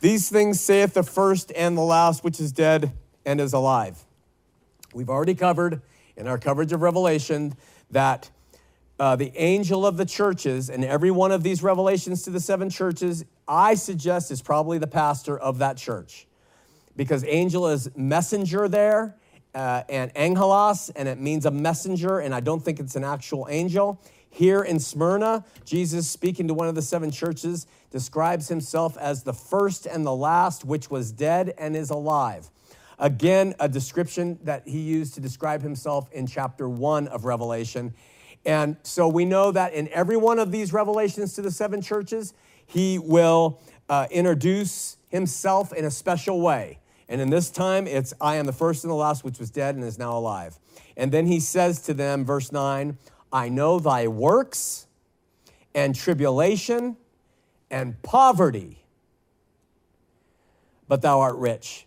[0.00, 2.92] These things saith the first and the last, which is dead
[3.24, 4.04] and is alive.
[4.94, 5.80] We've already covered
[6.16, 7.54] in our coverage of Revelation
[7.90, 8.30] that
[8.98, 12.70] uh, the angel of the churches, and every one of these revelations to the seven
[12.70, 16.26] churches, I suggest is probably the pastor of that church.
[16.96, 19.16] Because angel is messenger there,
[19.54, 23.46] uh, and angelos, and it means a messenger, and I don't think it's an actual
[23.50, 24.00] angel.
[24.36, 29.32] Here in Smyrna, Jesus, speaking to one of the seven churches, describes himself as the
[29.32, 32.50] first and the last, which was dead and is alive.
[32.98, 37.94] Again, a description that he used to describe himself in chapter one of Revelation.
[38.44, 42.34] And so we know that in every one of these revelations to the seven churches,
[42.66, 43.58] he will
[43.88, 46.78] uh, introduce himself in a special way.
[47.08, 49.76] And in this time, it's I am the first and the last, which was dead
[49.76, 50.58] and is now alive.
[50.94, 52.98] And then he says to them, verse 9,
[53.32, 54.86] I know thy works
[55.74, 56.96] and tribulation
[57.70, 58.84] and poverty,
[60.88, 61.86] but thou art rich.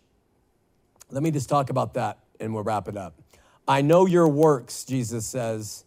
[1.09, 3.15] Let me just talk about that and we'll wrap it up.
[3.67, 5.85] I know your works, Jesus says,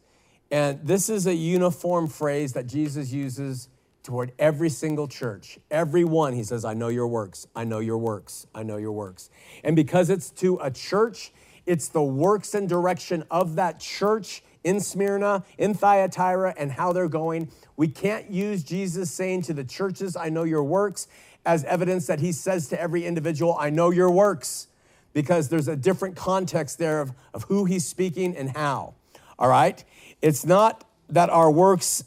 [0.51, 3.69] and this is a uniform phrase that Jesus uses
[4.03, 5.59] toward every single church.
[5.71, 8.93] Every one, he says, I know your works, I know your works, I know your
[8.93, 9.31] works.
[9.65, 11.33] And because it's to a church,
[11.67, 17.09] it's the works and direction of that church in Smyrna, in Thyatira, and how they're
[17.09, 17.51] going.
[17.77, 21.09] We can't use Jesus saying to the churches, I know your works,
[21.45, 24.69] as evidence that he says to every individual, I know your works,
[25.13, 28.95] because there's a different context there of, of who he's speaking and how.
[29.39, 29.83] All right?
[30.21, 32.05] It's not that our works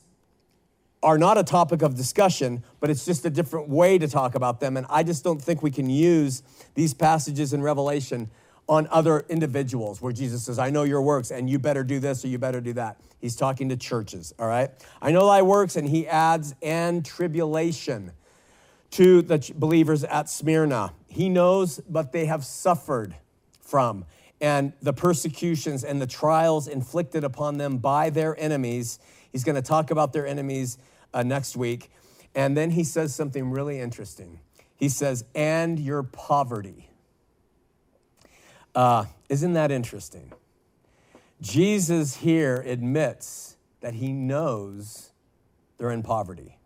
[1.04, 4.60] are not a topic of discussion, but it's just a different way to talk about
[4.60, 4.76] them.
[4.76, 6.42] And I just don't think we can use
[6.74, 8.30] these passages in Revelation
[8.68, 12.26] on other individuals where Jesus says, I know your works and you better do this
[12.26, 13.00] or you better do that.
[13.20, 14.72] He's talking to churches, all right?
[15.02, 18.12] I know thy works, and he adds, and tribulation
[18.92, 20.94] to the believers at Smyrna.
[21.08, 23.16] He knows what they have suffered
[23.62, 24.06] from
[24.42, 29.00] and the persecutions and the trials inflicted upon them by their enemies.
[29.32, 30.78] He's going to talk about their enemies
[31.14, 31.90] uh, next week.
[32.36, 34.40] And then he says something really interesting.
[34.76, 36.90] He says, and your poverty.
[38.76, 40.34] Uh, isn't that interesting?
[41.42, 45.12] Jesus here admits that he knows
[45.78, 46.58] they're in poverty.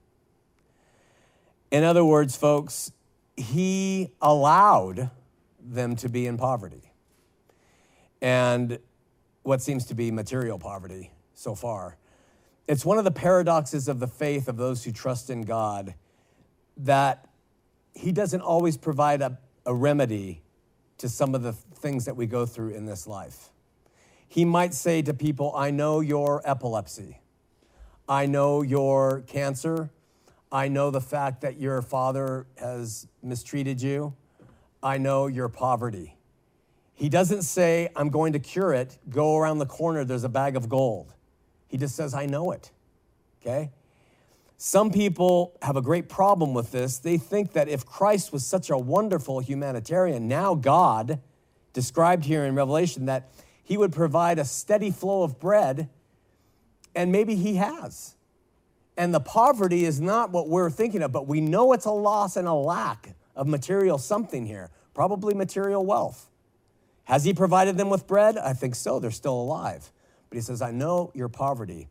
[1.71, 2.91] In other words, folks,
[3.37, 5.11] he allowed
[5.59, 6.91] them to be in poverty
[8.21, 8.79] and
[9.43, 11.97] what seems to be material poverty so far.
[12.67, 15.95] It's one of the paradoxes of the faith of those who trust in God
[16.77, 17.27] that
[17.93, 20.41] He doesn't always provide a, a remedy
[20.99, 23.49] to some of the things that we go through in this life.
[24.27, 27.19] He might say to people, I know your epilepsy.
[28.07, 29.89] I know your cancer.
[30.51, 34.13] I know the fact that your father has mistreated you.
[34.81, 36.15] I know your poverty.
[36.93, 40.55] He doesn't say, I'm going to cure it, go around the corner, there's a bag
[40.55, 41.13] of gold.
[41.67, 42.71] He just says, I know it.
[43.41, 43.71] Okay?
[44.57, 46.97] Some people have a great problem with this.
[46.97, 51.21] They think that if Christ was such a wonderful humanitarian, now God,
[51.73, 53.29] described here in Revelation, that
[53.63, 55.89] he would provide a steady flow of bread,
[56.95, 58.15] and maybe he has.
[58.97, 62.35] And the poverty is not what we're thinking of, but we know it's a loss
[62.35, 66.29] and a lack of material something here, probably material wealth.
[67.05, 68.37] Has he provided them with bread?
[68.37, 68.99] I think so.
[68.99, 69.91] They're still alive.
[70.29, 71.87] But he says, I know your poverty.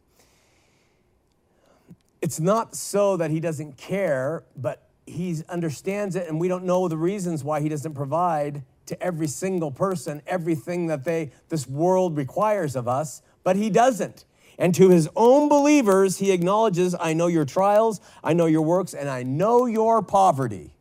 [2.21, 6.89] It's not so that he doesn't care, but he understands it, and we don't know
[6.89, 12.17] the reasons why he doesn't provide to every single person everything that they this world
[12.17, 14.25] requires of us, but he doesn't.
[14.59, 18.93] And to his own believers, he acknowledges, I know your trials, I know your works,
[18.93, 20.75] and I know your poverty.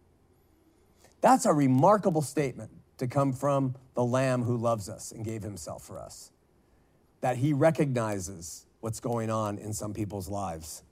[1.21, 5.83] That's a remarkable statement to come from the Lamb who loves us and gave himself
[5.83, 6.31] for us.
[7.21, 10.83] That he recognizes what's going on in some people's lives.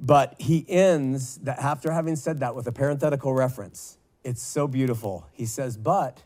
[0.00, 3.98] But he ends that after having said that with a parenthetical reference.
[4.24, 5.26] It's so beautiful.
[5.32, 6.22] He says, But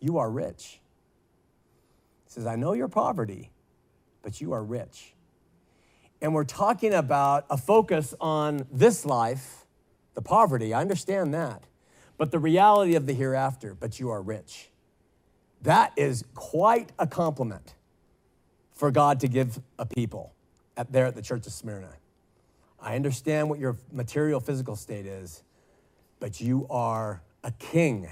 [0.00, 0.80] you are rich.
[2.24, 3.50] He says, I know your poverty,
[4.22, 5.14] but you are rich.
[6.20, 9.66] And we're talking about a focus on this life,
[10.14, 10.74] the poverty.
[10.74, 11.62] I understand that.
[12.16, 14.70] But the reality of the hereafter, but you are rich.
[15.62, 17.74] That is quite a compliment
[18.72, 20.34] for God to give a people
[20.76, 21.90] at, there at the Church of Smyrna.
[22.80, 25.42] I understand what your material physical state is,
[26.20, 28.08] but you are a king.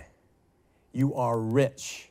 [0.93, 2.11] You are rich.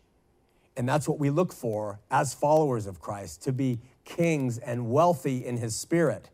[0.77, 5.45] And that's what we look for as followers of Christ to be kings and wealthy
[5.45, 6.29] in his spirit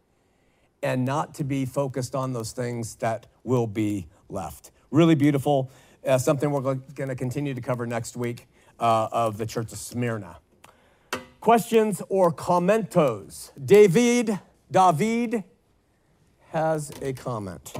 [0.83, 4.71] and not to be focused on those things that will be left.
[4.89, 5.69] Really beautiful.
[6.05, 8.47] Uh, something we're going to continue to cover next week
[8.79, 10.37] uh, of the Church of Smyrna.
[11.39, 13.51] Questions or commentos?
[13.63, 14.39] David,
[14.71, 15.43] David
[16.49, 17.73] has a comment.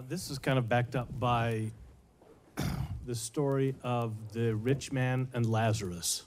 [0.00, 1.70] Uh, this is kind of backed up by
[3.06, 6.24] the story of the rich man and Lazarus.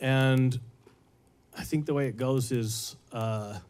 [0.00, 0.58] And
[1.56, 3.60] I think the way it goes is uh,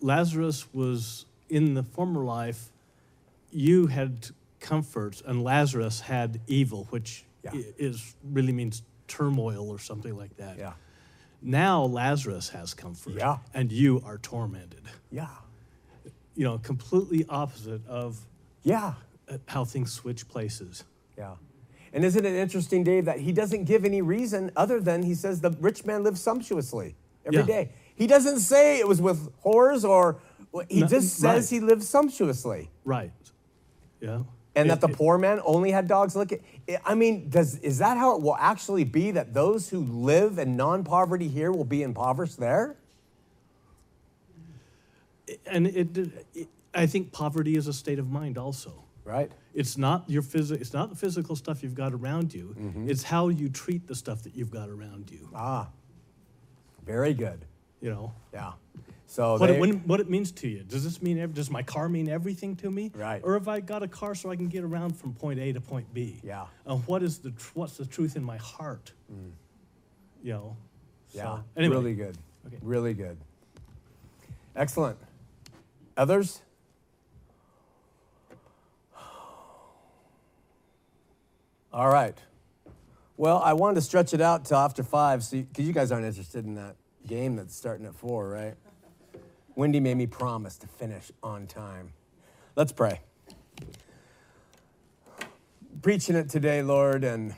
[0.00, 2.70] Lazarus was in the former life,
[3.52, 7.52] you had comfort, and Lazarus had evil, which Yeah.
[7.78, 10.58] is really means turmoil or something like that.
[10.58, 10.72] Yeah.
[11.40, 13.38] Now Lazarus has comfort, Yeah.
[13.52, 14.82] and you are tormented.
[15.12, 15.28] Yeah.
[16.34, 18.26] You know, completely opposite of
[18.62, 18.94] Yeah.
[19.28, 20.84] uh, how things switch places.
[21.16, 21.34] Yeah.
[21.92, 25.40] And isn't it interesting, Dave, that he doesn't give any reason other than he says
[25.40, 27.46] the rich man lives sumptuously every Yeah.
[27.46, 27.70] day.
[27.94, 30.18] He doesn't say it was with whores or
[30.68, 31.60] he No, just says right.
[31.60, 32.70] he lives sumptuously.
[32.84, 33.12] Right.
[34.00, 34.22] Yeah.
[34.56, 36.42] And It- that the it- poor man only had dogs look it.
[36.84, 40.56] I mean, does is that how it will actually be that those who live in
[40.56, 42.76] non-poverty here will be impoverished there?
[45.46, 45.96] And it,
[46.34, 48.84] it, I think poverty is a state of mind also.
[49.04, 49.30] Right.
[49.54, 52.54] It's not your phys- It's not the physical stuff you've got around you.
[52.58, 52.88] Mm-hmm.
[52.90, 55.28] It's how you treat the stuff that you've got around you.
[55.34, 55.68] Ah.
[56.86, 57.44] Very good.
[57.80, 58.52] You know Yeah.
[59.06, 60.62] So what they, it, when, what it means to you.
[60.64, 61.30] Does this mean?
[61.32, 62.90] Does my car mean everything to me?
[62.94, 63.20] Right.
[63.22, 65.60] Or have I got a car so I can get around from point A to
[65.60, 66.18] point B?
[66.24, 66.46] Yeah.
[66.66, 68.92] And what is the tr- what's the truth in my heart?
[70.22, 70.56] You know.
[71.12, 71.76] yeah, So, anyway.
[71.76, 72.16] really good.
[72.46, 72.56] Okay.
[72.62, 73.16] Really good.
[74.56, 74.96] Excellent.
[75.96, 76.40] Others?
[81.72, 82.16] All right.
[83.16, 86.06] Well, I wanted to stretch it out till after five, so because you guys aren't
[86.06, 86.76] interested in that
[87.06, 88.54] game that's starting at four, right?
[89.54, 91.92] Wendy made me promise to finish on time.
[92.56, 93.00] Let's pray.
[95.80, 97.34] Preaching it today, Lord, and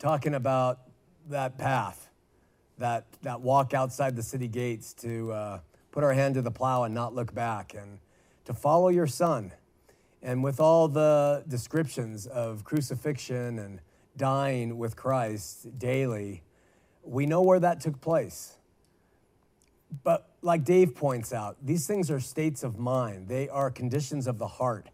[0.00, 0.80] talking about
[1.28, 2.08] that path,
[2.78, 5.58] that, that walk outside the city gates to uh,
[5.90, 7.98] put our hand to the plow and not look back, and
[8.44, 9.52] to follow your Son.
[10.22, 13.80] And with all the descriptions of crucifixion and
[14.16, 16.42] dying with Christ daily,
[17.02, 18.56] we know where that took place.
[20.04, 24.38] But like Dave points out, these things are states of mind, they are conditions of
[24.38, 24.88] the heart.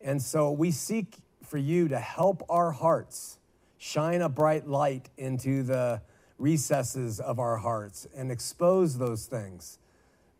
[0.00, 3.38] And so we seek for you to help our hearts
[3.78, 6.02] shine a bright light into the
[6.38, 9.78] recesses of our hearts and expose those things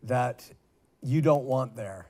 [0.03, 0.51] that
[1.01, 2.09] you don't want there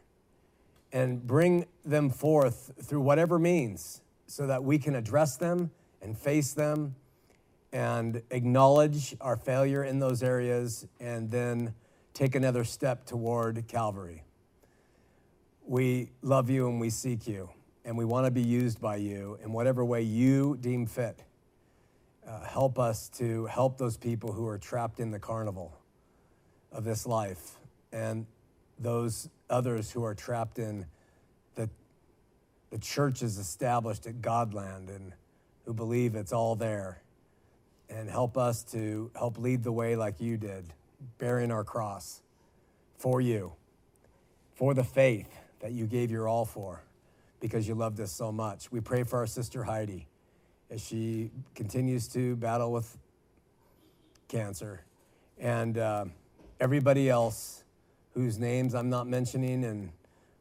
[0.91, 5.72] and bring them forth through whatever means so that we can address them
[6.02, 6.95] and face them
[7.72, 11.74] and acknowledge our failure in those areas and then
[12.14, 14.24] take another step toward Calvary.
[15.66, 17.49] We love you and we seek you,
[17.86, 21.24] and we want to be used by you in whatever way you deem fit.
[22.28, 25.78] Uh, help us to help those people who are trapped in the carnival
[26.72, 27.59] of this life
[27.91, 28.26] and
[28.80, 30.86] those others who are trapped in
[31.56, 31.70] the,
[32.70, 35.14] the churches established at Godland and
[35.66, 37.02] who believe it's all there.
[37.90, 40.66] And help us to help lead the way like you did,
[41.18, 42.22] bearing our cross
[42.98, 43.53] for you,
[44.53, 45.30] for the faith
[45.60, 46.84] that you gave your all for
[47.40, 48.72] because you loved us so much.
[48.72, 50.07] We pray for our sister Heidi
[50.70, 52.98] as she continues to battle with
[54.28, 54.84] cancer
[55.40, 56.06] and uh,
[56.60, 57.59] everybody else
[58.19, 59.91] whose names I'm not mentioning and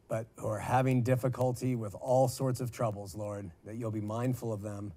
[0.09, 4.51] but who are having difficulty with all sorts of troubles, Lord, that you'll be mindful
[4.51, 4.91] of them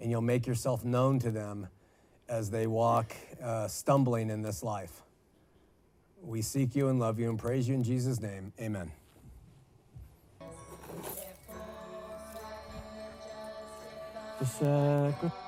[0.00, 1.68] and you'll make yourself known to them
[2.28, 5.02] as they walk uh, stumbling in this life.
[6.22, 8.52] We seek you and love you and praise you in Jesus' name.
[8.58, 8.90] Amen.
[14.40, 15.43] The.